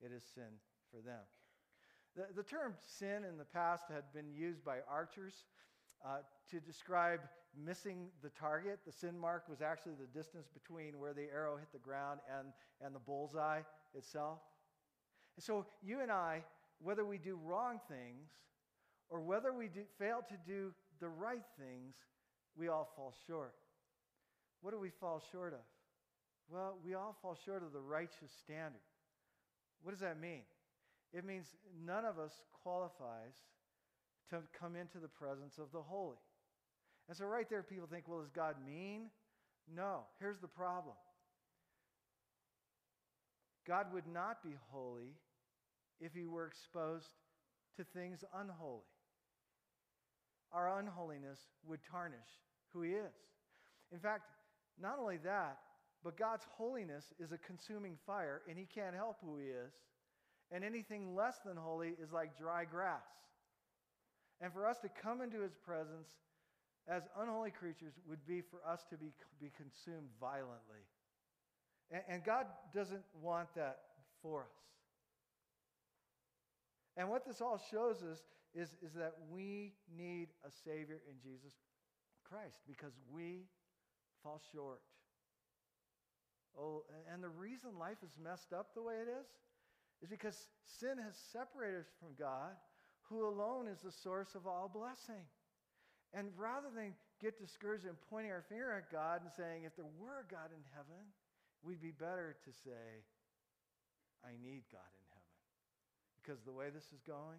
it 0.00 0.12
is 0.12 0.22
sin 0.34 0.56
for 0.90 1.00
them. 1.00 1.20
The, 2.16 2.26
the 2.34 2.42
term 2.42 2.74
sin 2.86 3.24
in 3.24 3.36
the 3.36 3.44
past 3.44 3.84
had 3.92 4.04
been 4.14 4.32
used 4.32 4.64
by 4.64 4.78
archers 4.90 5.34
uh, 6.04 6.18
to 6.50 6.60
describe 6.60 7.20
missing 7.56 8.08
the 8.22 8.30
target. 8.30 8.78
The 8.86 8.92
sin 8.92 9.18
mark 9.18 9.48
was 9.48 9.62
actually 9.62 9.94
the 10.00 10.18
distance 10.18 10.48
between 10.52 10.98
where 10.98 11.12
the 11.12 11.26
arrow 11.32 11.56
hit 11.56 11.72
the 11.72 11.78
ground 11.78 12.20
and, 12.38 12.48
and 12.80 12.94
the 12.94 13.00
bullseye 13.00 13.60
itself. 13.94 14.38
And 15.36 15.44
so, 15.44 15.66
you 15.82 16.00
and 16.00 16.10
I, 16.10 16.42
whether 16.80 17.04
we 17.04 17.18
do 17.18 17.38
wrong 17.44 17.80
things 17.88 18.28
or 19.08 19.20
whether 19.20 19.52
we 19.52 19.68
do, 19.68 19.82
fail 19.98 20.24
to 20.28 20.34
do 20.46 20.72
the 21.00 21.08
right 21.08 21.44
things, 21.58 21.94
we 22.56 22.68
all 22.68 22.88
fall 22.96 23.14
short. 23.26 23.54
What 24.60 24.72
do 24.72 24.80
we 24.80 24.90
fall 24.90 25.22
short 25.32 25.52
of? 25.52 25.60
Well, 26.50 26.76
we 26.84 26.94
all 26.94 27.16
fall 27.22 27.36
short 27.44 27.62
of 27.62 27.72
the 27.72 27.80
righteous 27.80 28.32
standard. 28.42 28.80
What 29.82 29.92
does 29.92 30.00
that 30.00 30.20
mean? 30.20 30.42
It 31.12 31.24
means 31.24 31.46
none 31.86 32.04
of 32.04 32.18
us 32.18 32.32
qualifies 32.62 33.34
to 34.30 34.42
come 34.58 34.76
into 34.76 34.98
the 34.98 35.08
presence 35.08 35.58
of 35.58 35.72
the 35.72 35.80
holy. 35.80 36.16
And 37.08 37.16
so, 37.16 37.24
right 37.24 37.48
there, 37.48 37.62
people 37.62 37.86
think, 37.90 38.06
well, 38.06 38.20
is 38.20 38.30
God 38.30 38.56
mean? 38.64 39.10
No. 39.74 40.00
Here's 40.20 40.38
the 40.38 40.48
problem 40.48 40.94
God 43.66 43.86
would 43.92 44.06
not 44.06 44.42
be 44.42 44.54
holy 44.70 45.14
if 46.00 46.12
he 46.14 46.26
were 46.26 46.46
exposed 46.46 47.08
to 47.76 47.84
things 47.84 48.24
unholy. 48.34 48.82
Our 50.52 50.78
unholiness 50.78 51.38
would 51.66 51.80
tarnish 51.90 52.18
who 52.72 52.82
he 52.82 52.92
is. 52.92 53.14
In 53.92 53.98
fact, 53.98 54.24
not 54.80 54.98
only 54.98 55.18
that, 55.18 55.58
but 56.04 56.16
God's 56.16 56.46
holiness 56.56 57.12
is 57.18 57.32
a 57.32 57.38
consuming 57.38 57.96
fire, 58.06 58.42
and 58.48 58.56
he 58.56 58.66
can't 58.66 58.94
help 58.94 59.16
who 59.22 59.36
he 59.36 59.46
is. 59.46 59.72
And 60.50 60.64
anything 60.64 61.14
less 61.14 61.36
than 61.44 61.56
holy 61.56 61.92
is 62.02 62.12
like 62.12 62.38
dry 62.38 62.64
grass. 62.64 63.02
And 64.40 64.52
for 64.52 64.66
us 64.66 64.78
to 64.80 64.88
come 64.88 65.20
into 65.20 65.40
his 65.40 65.54
presence 65.54 66.08
as 66.88 67.02
unholy 67.20 67.50
creatures 67.50 67.94
would 68.08 68.24
be 68.26 68.40
for 68.40 68.60
us 68.66 68.84
to 68.90 68.96
be, 68.96 69.12
be 69.40 69.50
consumed 69.56 70.08
violently. 70.20 70.86
And, 71.90 72.02
and 72.08 72.24
God 72.24 72.46
doesn't 72.74 73.02
want 73.20 73.48
that 73.56 73.78
for 74.22 74.42
us. 74.42 74.68
And 76.96 77.08
what 77.08 77.24
this 77.26 77.40
all 77.40 77.60
shows 77.70 78.02
us 78.02 78.18
is, 78.54 78.70
is 78.82 78.92
that 78.94 79.14
we 79.30 79.74
need 79.96 80.28
a 80.44 80.50
Savior 80.64 81.00
in 81.08 81.14
Jesus 81.22 81.52
Christ 82.24 82.58
because 82.66 82.92
we 83.12 83.44
fall 84.22 84.40
short. 84.52 84.80
Oh, 86.58 86.82
and 87.12 87.22
the 87.22 87.28
reason 87.28 87.78
life 87.78 87.98
is 88.02 88.18
messed 88.22 88.52
up 88.52 88.74
the 88.74 88.82
way 88.82 88.94
it 88.94 89.08
is 89.08 89.26
is 90.02 90.08
because 90.08 90.48
sin 90.66 90.98
has 90.98 91.14
separated 91.32 91.80
us 91.80 91.90
from 92.00 92.08
God 92.18 92.56
who 93.08 93.26
alone 93.26 93.66
is 93.68 93.80
the 93.80 93.92
source 93.92 94.34
of 94.34 94.46
all 94.46 94.70
blessing. 94.72 95.24
And 96.14 96.28
rather 96.36 96.68
than 96.74 96.94
get 97.20 97.40
discouraged 97.40 97.84
and 97.84 97.96
pointing 98.08 98.32
our 98.32 98.44
finger 98.48 98.72
at 98.72 98.92
God 98.92 99.20
and 99.22 99.30
saying, 99.36 99.64
if 99.64 99.76
there 99.76 99.88
were 99.98 100.24
a 100.24 100.28
God 100.30 100.52
in 100.52 100.62
heaven, 100.72 101.02
we'd 101.64 101.80
be 101.80 101.92
better 101.92 102.36
to 102.44 102.50
say, 102.64 103.04
I 104.24 104.32
need 104.40 104.64
God 104.72 104.88
in 104.88 105.04
heaven. 105.12 105.34
Because 106.16 106.40
the 106.44 106.52
way 106.52 106.70
this 106.72 106.88
is 106.92 107.00
going, 107.06 107.38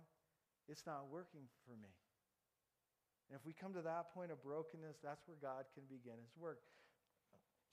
it's 0.68 0.86
not 0.86 1.10
working 1.12 1.46
for 1.66 1.74
me. 1.78 1.94
And 3.30 3.38
if 3.38 3.46
we 3.46 3.54
come 3.54 3.74
to 3.74 3.82
that 3.82 4.14
point 4.14 4.32
of 4.32 4.42
brokenness, 4.42 4.98
that's 5.04 5.22
where 5.28 5.38
God 5.42 5.66
can 5.74 5.84
begin 5.90 6.18
his 6.18 6.34
work. 6.38 6.62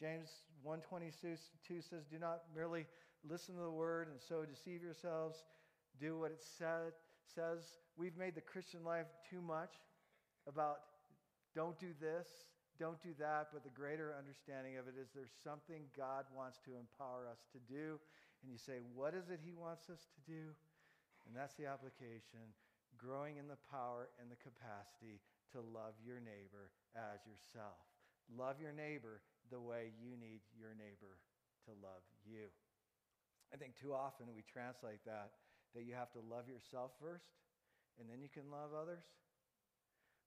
James 0.00 0.44
1:22 0.64 1.80
says, 1.80 2.04
"Do 2.04 2.18
not 2.18 2.44
merely 2.54 2.86
listen 3.24 3.54
to 3.56 3.62
the 3.62 3.70
word 3.70 4.08
and 4.08 4.20
so 4.20 4.44
deceive 4.44 4.82
yourselves. 4.82 5.44
Do 5.98 6.18
what 6.18 6.30
it 6.30 6.42
said, 6.42 6.92
says. 7.34 7.78
We've 7.96 8.16
made 8.16 8.34
the 8.34 8.44
Christian 8.44 8.84
life 8.84 9.06
too 9.28 9.40
much 9.40 9.72
about 10.46 10.84
don't 11.54 11.78
do 11.80 11.96
this, 12.00 12.28
don't 12.78 13.00
do 13.00 13.16
that, 13.18 13.48
but 13.52 13.64
the 13.64 13.72
greater 13.72 14.12
understanding 14.12 14.76
of 14.76 14.84
it 14.84 15.00
is 15.00 15.08
there's 15.16 15.32
something 15.42 15.88
God 15.96 16.28
wants 16.36 16.60
to 16.68 16.76
empower 16.76 17.24
us 17.24 17.40
to 17.56 17.60
do. 17.64 17.96
And 18.44 18.52
you 18.52 18.60
say, 18.60 18.84
what 18.92 19.16
is 19.16 19.32
it 19.32 19.40
he 19.40 19.56
wants 19.56 19.88
us 19.88 20.04
to 20.04 20.20
do? 20.28 20.52
And 21.24 21.32
that's 21.32 21.56
the 21.56 21.66
application 21.66 22.52
growing 23.00 23.36
in 23.36 23.48
the 23.48 23.60
power 23.72 24.08
and 24.20 24.28
the 24.28 24.40
capacity 24.40 25.20
to 25.52 25.60
love 25.60 25.96
your 26.04 26.20
neighbor 26.20 26.72
as 26.96 27.24
yourself. 27.24 27.80
Love 28.28 28.60
your 28.60 28.72
neighbor 28.72 29.24
the 29.48 29.60
way 29.60 29.94
you 29.96 30.18
need 30.18 30.44
your 30.52 30.76
neighbor 30.76 31.16
to 31.64 31.72
love 31.80 32.02
you. 32.26 32.50
I 33.54 33.56
think 33.56 33.78
too 33.78 33.94
often 33.94 34.34
we 34.34 34.42
translate 34.42 35.00
that 35.06 35.32
that 35.76 35.84
you 35.84 35.92
have 35.92 36.10
to 36.16 36.24
love 36.24 36.48
yourself 36.48 36.96
first 36.96 37.28
and 38.00 38.08
then 38.08 38.20
you 38.20 38.32
can 38.32 38.48
love 38.48 38.72
others. 38.72 39.04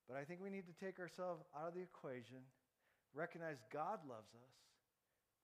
But 0.09 0.17
I 0.17 0.25
think 0.25 0.41
we 0.41 0.49
need 0.49 0.65
to 0.65 0.77
take 0.77 0.97
ourselves 0.97 1.45
out 1.53 1.69
of 1.69 1.77
the 1.77 1.85
equation, 1.85 2.41
recognize 3.13 3.61
God 3.69 4.01
loves 4.09 4.33
us, 4.33 4.55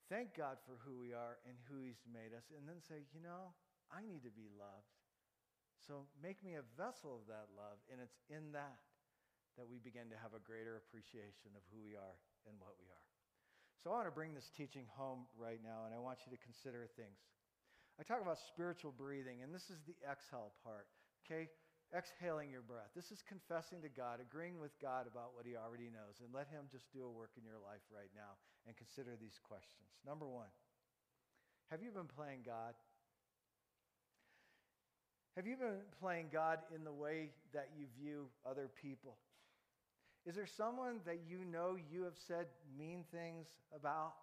thank 0.10 0.34
God 0.34 0.58
for 0.66 0.82
who 0.82 0.98
we 0.98 1.14
are 1.14 1.38
and 1.46 1.54
who 1.70 1.86
He's 1.86 2.02
made 2.10 2.34
us, 2.34 2.50
and 2.50 2.66
then 2.66 2.82
say, 2.82 3.06
you 3.14 3.22
know, 3.22 3.54
I 3.94 4.02
need 4.02 4.26
to 4.26 4.34
be 4.34 4.50
loved. 4.58 4.90
So 5.86 6.10
make 6.18 6.42
me 6.42 6.58
a 6.58 6.66
vessel 6.74 7.14
of 7.14 7.30
that 7.30 7.54
love, 7.54 7.78
and 7.94 8.02
it's 8.02 8.18
in 8.26 8.54
that 8.58 8.82
that 9.56 9.70
we 9.70 9.80
begin 9.80 10.12
to 10.12 10.20
have 10.20 10.36
a 10.36 10.44
greater 10.44 10.76
appreciation 10.76 11.56
of 11.56 11.64
who 11.72 11.80
we 11.80 11.96
are 11.96 12.20
and 12.44 12.60
what 12.60 12.76
we 12.76 12.92
are. 12.92 13.08
So 13.80 13.94
I 13.94 14.04
want 14.04 14.10
to 14.12 14.18
bring 14.18 14.36
this 14.36 14.52
teaching 14.52 14.84
home 15.00 15.30
right 15.40 15.64
now, 15.64 15.88
and 15.88 15.96
I 15.96 16.02
want 16.02 16.28
you 16.28 16.34
to 16.36 16.42
consider 16.44 16.90
things. 17.00 17.16
I 18.00 18.04
talk 18.04 18.22
about 18.22 18.38
spiritual 18.52 18.92
breathing, 18.92 19.40
and 19.44 19.56
this 19.56 19.72
is 19.72 19.80
the 19.88 19.96
exhale 20.04 20.52
part, 20.64 20.88
okay? 21.24 21.48
Exhaling 21.96 22.52
your 22.52 22.62
breath. 22.66 22.92
This 22.92 23.12
is 23.12 23.24
confessing 23.24 23.80
to 23.84 23.90
God, 23.90 24.20
agreeing 24.20 24.60
with 24.60 24.76
God 24.82 25.08
about 25.08 25.32
what 25.32 25.48
He 25.48 25.56
already 25.56 25.88
knows, 25.88 26.20
and 26.20 26.34
let 26.36 26.52
Him 26.52 26.68
just 26.68 26.92
do 26.92 27.08
a 27.08 27.12
work 27.12 27.32
in 27.40 27.48
your 27.48 27.62
life 27.64 27.84
right 27.88 28.12
now 28.12 28.36
and 28.68 28.76
consider 28.76 29.16
these 29.16 29.40
questions. 29.48 29.88
Number 30.04 30.28
one, 30.28 30.52
have 31.72 31.82
you 31.82 31.92
been 31.92 32.12
playing 32.12 32.44
God? 32.44 32.76
Have 35.36 35.48
you 35.48 35.56
been 35.56 35.84
playing 36.00 36.28
God 36.32 36.60
in 36.76 36.84
the 36.84 36.94
way 36.94 37.32
that 37.54 37.70
you 37.78 37.86
view 38.00 38.28
other 38.44 38.70
people? 38.82 39.16
Is 40.26 40.36
there 40.36 40.48
someone 40.48 41.00
that 41.06 41.20
you 41.30 41.46
know 41.46 41.78
you 41.92 42.04
have 42.04 42.18
said 42.28 42.48
mean 42.78 43.06
things 43.12 43.48
about? 43.76 44.14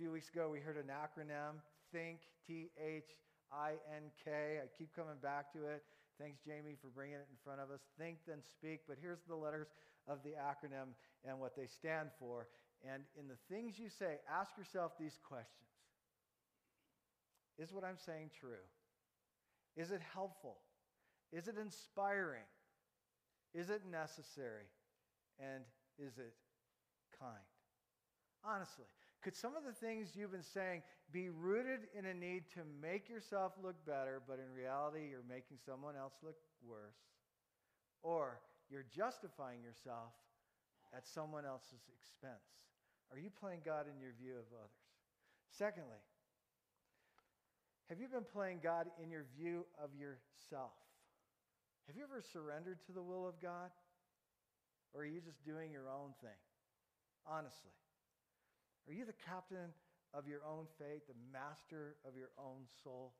Few 0.00 0.10
weeks 0.10 0.30
ago, 0.30 0.48
we 0.48 0.60
heard 0.60 0.78
an 0.78 0.88
acronym 0.88 1.60
THINK, 1.92 2.20
T 2.46 2.70
H 2.80 3.04
I 3.52 3.72
N 3.94 4.08
K. 4.24 4.56
I 4.56 4.64
keep 4.78 4.96
coming 4.96 5.20
back 5.22 5.52
to 5.52 5.66
it. 5.66 5.84
Thanks, 6.18 6.38
Jamie, 6.40 6.74
for 6.80 6.88
bringing 6.88 7.16
it 7.16 7.28
in 7.28 7.36
front 7.44 7.60
of 7.60 7.70
us. 7.70 7.82
Think, 7.98 8.16
then 8.26 8.38
speak. 8.40 8.80
But 8.88 8.96
here's 8.98 9.20
the 9.28 9.36
letters 9.36 9.66
of 10.08 10.22
the 10.24 10.30
acronym 10.40 10.96
and 11.28 11.38
what 11.38 11.54
they 11.54 11.66
stand 11.66 12.08
for. 12.18 12.48
And 12.82 13.02
in 13.20 13.28
the 13.28 13.36
things 13.54 13.78
you 13.78 13.90
say, 13.90 14.20
ask 14.24 14.56
yourself 14.56 14.92
these 14.98 15.18
questions 15.22 15.68
Is 17.58 17.70
what 17.70 17.84
I'm 17.84 17.98
saying 17.98 18.30
true? 18.40 18.64
Is 19.76 19.90
it 19.90 20.00
helpful? 20.14 20.56
Is 21.30 21.46
it 21.46 21.56
inspiring? 21.60 22.48
Is 23.52 23.68
it 23.68 23.82
necessary? 23.84 24.64
And 25.38 25.62
is 25.98 26.16
it 26.16 26.32
kind? 27.20 27.44
Honestly, 28.42 28.86
could 29.22 29.36
some 29.36 29.54
of 29.54 29.64
the 29.64 29.72
things 29.72 30.16
you've 30.16 30.32
been 30.32 30.42
saying 30.42 30.82
be 31.12 31.28
rooted 31.28 31.88
in 31.96 32.06
a 32.06 32.14
need 32.14 32.44
to 32.54 32.60
make 32.80 33.08
yourself 33.08 33.52
look 33.62 33.76
better, 33.84 34.22
but 34.26 34.38
in 34.38 34.52
reality, 34.54 35.08
you're 35.10 35.26
making 35.28 35.58
someone 35.64 35.94
else 35.96 36.14
look 36.22 36.36
worse? 36.66 36.96
Or 38.02 38.40
you're 38.70 38.86
justifying 38.94 39.62
yourself 39.62 40.12
at 40.96 41.06
someone 41.06 41.44
else's 41.44 41.84
expense? 41.92 42.48
Are 43.12 43.18
you 43.18 43.28
playing 43.28 43.60
God 43.64 43.86
in 43.92 44.00
your 44.00 44.12
view 44.18 44.32
of 44.32 44.46
others? 44.56 44.80
Secondly, 45.50 46.00
have 47.90 48.00
you 48.00 48.08
been 48.08 48.24
playing 48.24 48.60
God 48.62 48.86
in 49.02 49.10
your 49.10 49.26
view 49.36 49.66
of 49.82 49.90
yourself? 49.98 50.72
Have 51.88 51.96
you 51.96 52.04
ever 52.04 52.22
surrendered 52.22 52.78
to 52.86 52.92
the 52.92 53.02
will 53.02 53.26
of 53.26 53.40
God? 53.42 53.70
Or 54.94 55.02
are 55.02 55.06
you 55.06 55.20
just 55.20 55.44
doing 55.44 55.72
your 55.72 55.90
own 55.90 56.14
thing? 56.22 56.38
Honestly. 57.26 57.74
Are 58.88 58.92
you 58.92 59.04
the 59.04 59.18
captain 59.26 59.72
of 60.12 60.26
your 60.26 60.40
own 60.44 60.66
fate, 60.78 61.06
the 61.06 61.18
master 61.32 61.96
of 62.06 62.16
your 62.16 62.30
own 62.38 62.66
soul? 62.82 63.12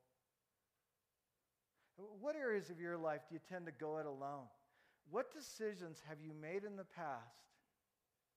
What 1.97 2.35
areas 2.35 2.69
of 2.69 2.79
your 2.79 2.97
life 2.97 3.21
do 3.29 3.35
you 3.35 3.41
tend 3.47 3.65
to 3.67 3.71
go 3.71 3.97
it 3.97 4.05
alone? 4.05 4.47
What 5.09 5.33
decisions 5.33 6.01
have 6.07 6.17
you 6.21 6.33
made 6.33 6.63
in 6.63 6.75
the 6.75 6.85
past 6.85 7.51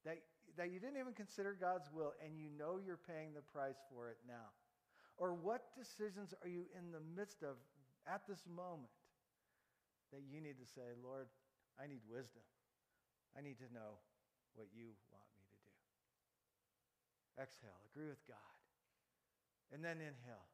that, 0.04 0.18
that 0.56 0.70
you 0.70 0.80
didn't 0.80 0.98
even 0.98 1.12
consider 1.12 1.56
God's 1.58 1.90
will 1.92 2.12
and 2.24 2.38
you 2.38 2.48
know 2.58 2.78
you're 2.84 3.00
paying 3.08 3.32
the 3.34 3.42
price 3.42 3.80
for 3.90 4.08
it 4.10 4.18
now? 4.26 4.52
Or 5.16 5.34
what 5.34 5.74
decisions 5.78 6.34
are 6.42 6.48
you 6.48 6.66
in 6.76 6.90
the 6.90 7.02
midst 7.16 7.42
of 7.42 7.56
at 8.06 8.22
this 8.28 8.42
moment 8.48 8.92
that 10.12 10.22
you 10.30 10.40
need 10.40 10.58
to 10.58 10.66
say, 10.66 10.94
Lord, 11.02 11.26
I 11.80 11.86
need 11.86 12.02
wisdom. 12.08 12.42
I 13.36 13.42
need 13.42 13.58
to 13.58 13.72
know 13.72 13.98
what 14.54 14.68
you 14.74 14.94
want. 15.10 15.23
Exhale, 17.34 17.82
agree 17.90 18.06
with 18.06 18.22
God. 18.26 18.54
And 19.74 19.82
then 19.82 19.98
inhale. 19.98 20.50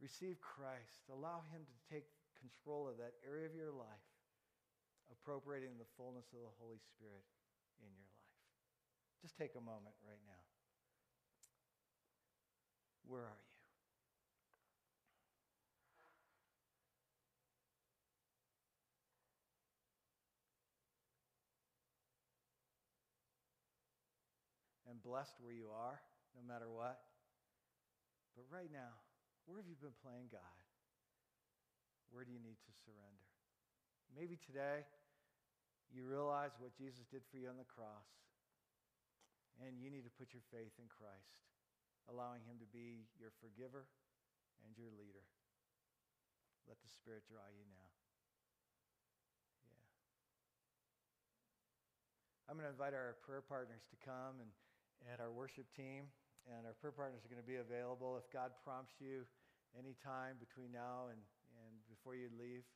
Receive 0.00 0.40
Christ. 0.40 1.04
Allow 1.12 1.44
Him 1.52 1.68
to 1.68 1.76
take 1.92 2.08
control 2.40 2.88
of 2.88 2.96
that 2.96 3.16
area 3.24 3.44
of 3.44 3.54
your 3.54 3.72
life, 3.72 4.08
appropriating 5.12 5.76
the 5.76 5.88
fullness 5.96 6.32
of 6.32 6.40
the 6.40 6.54
Holy 6.56 6.80
Spirit 6.80 7.24
in 7.80 7.88
your 7.92 8.08
life. 8.08 8.32
Just 9.20 9.36
take 9.36 9.52
a 9.56 9.64
moment 9.64 9.96
right 10.04 10.20
now. 10.24 10.44
Where 13.04 13.28
are 13.28 13.36
you? 13.36 13.54
and 24.93 24.93
blessed 25.04 25.36
where 25.44 25.52
you 25.52 25.68
are, 25.68 26.00
no 26.32 26.40
matter 26.40 26.66
what. 26.72 27.04
But 28.32 28.48
right 28.48 28.72
now, 28.72 28.96
where 29.44 29.60
have 29.60 29.68
you 29.68 29.76
been 29.76 29.94
playing 30.00 30.32
God? 30.32 30.64
Where 32.08 32.24
do 32.24 32.32
you 32.32 32.40
need 32.40 32.56
to 32.56 32.72
surrender? 32.88 33.28
Maybe 34.10 34.40
today 34.40 34.88
you 35.92 36.08
realize 36.08 36.56
what 36.56 36.72
Jesus 36.72 37.04
did 37.12 37.22
for 37.28 37.36
you 37.36 37.52
on 37.52 37.60
the 37.60 37.68
cross, 37.68 38.08
and 39.60 39.78
you 39.78 39.92
need 39.92 40.08
to 40.08 40.14
put 40.16 40.32
your 40.32 40.42
faith 40.50 40.74
in 40.80 40.88
Christ, 40.88 41.44
allowing 42.08 42.42
Him 42.48 42.56
to 42.58 42.68
be 42.72 43.06
your 43.20 43.30
forgiver 43.38 43.86
and 44.64 44.72
your 44.74 44.90
leader. 44.96 45.28
Let 46.64 46.80
the 46.80 46.88
Spirit 46.88 47.28
draw 47.28 47.44
you 47.52 47.62
now. 47.68 47.88
Yeah. 49.68 49.84
I'm 52.48 52.56
going 52.56 52.64
to 52.64 52.72
invite 52.72 52.96
our 52.96 53.20
prayer 53.20 53.44
partners 53.44 53.84
to 53.92 53.96
come 54.00 54.40
and 54.40 54.48
and 55.10 55.20
our 55.20 55.30
worship 55.30 55.66
team. 55.74 56.10
And 56.44 56.68
our 56.68 56.76
prayer 56.76 56.92
partners 56.92 57.24
are 57.24 57.32
going 57.32 57.40
to 57.40 57.46
be 57.48 57.56
available 57.56 58.20
if 58.20 58.28
God 58.28 58.52
prompts 58.60 59.00
you 59.00 59.24
anytime 59.72 60.36
between 60.36 60.68
now 60.76 61.08
and, 61.08 61.16
and 61.56 61.72
before 61.88 62.12
you 62.12 62.28
leave 62.36 62.68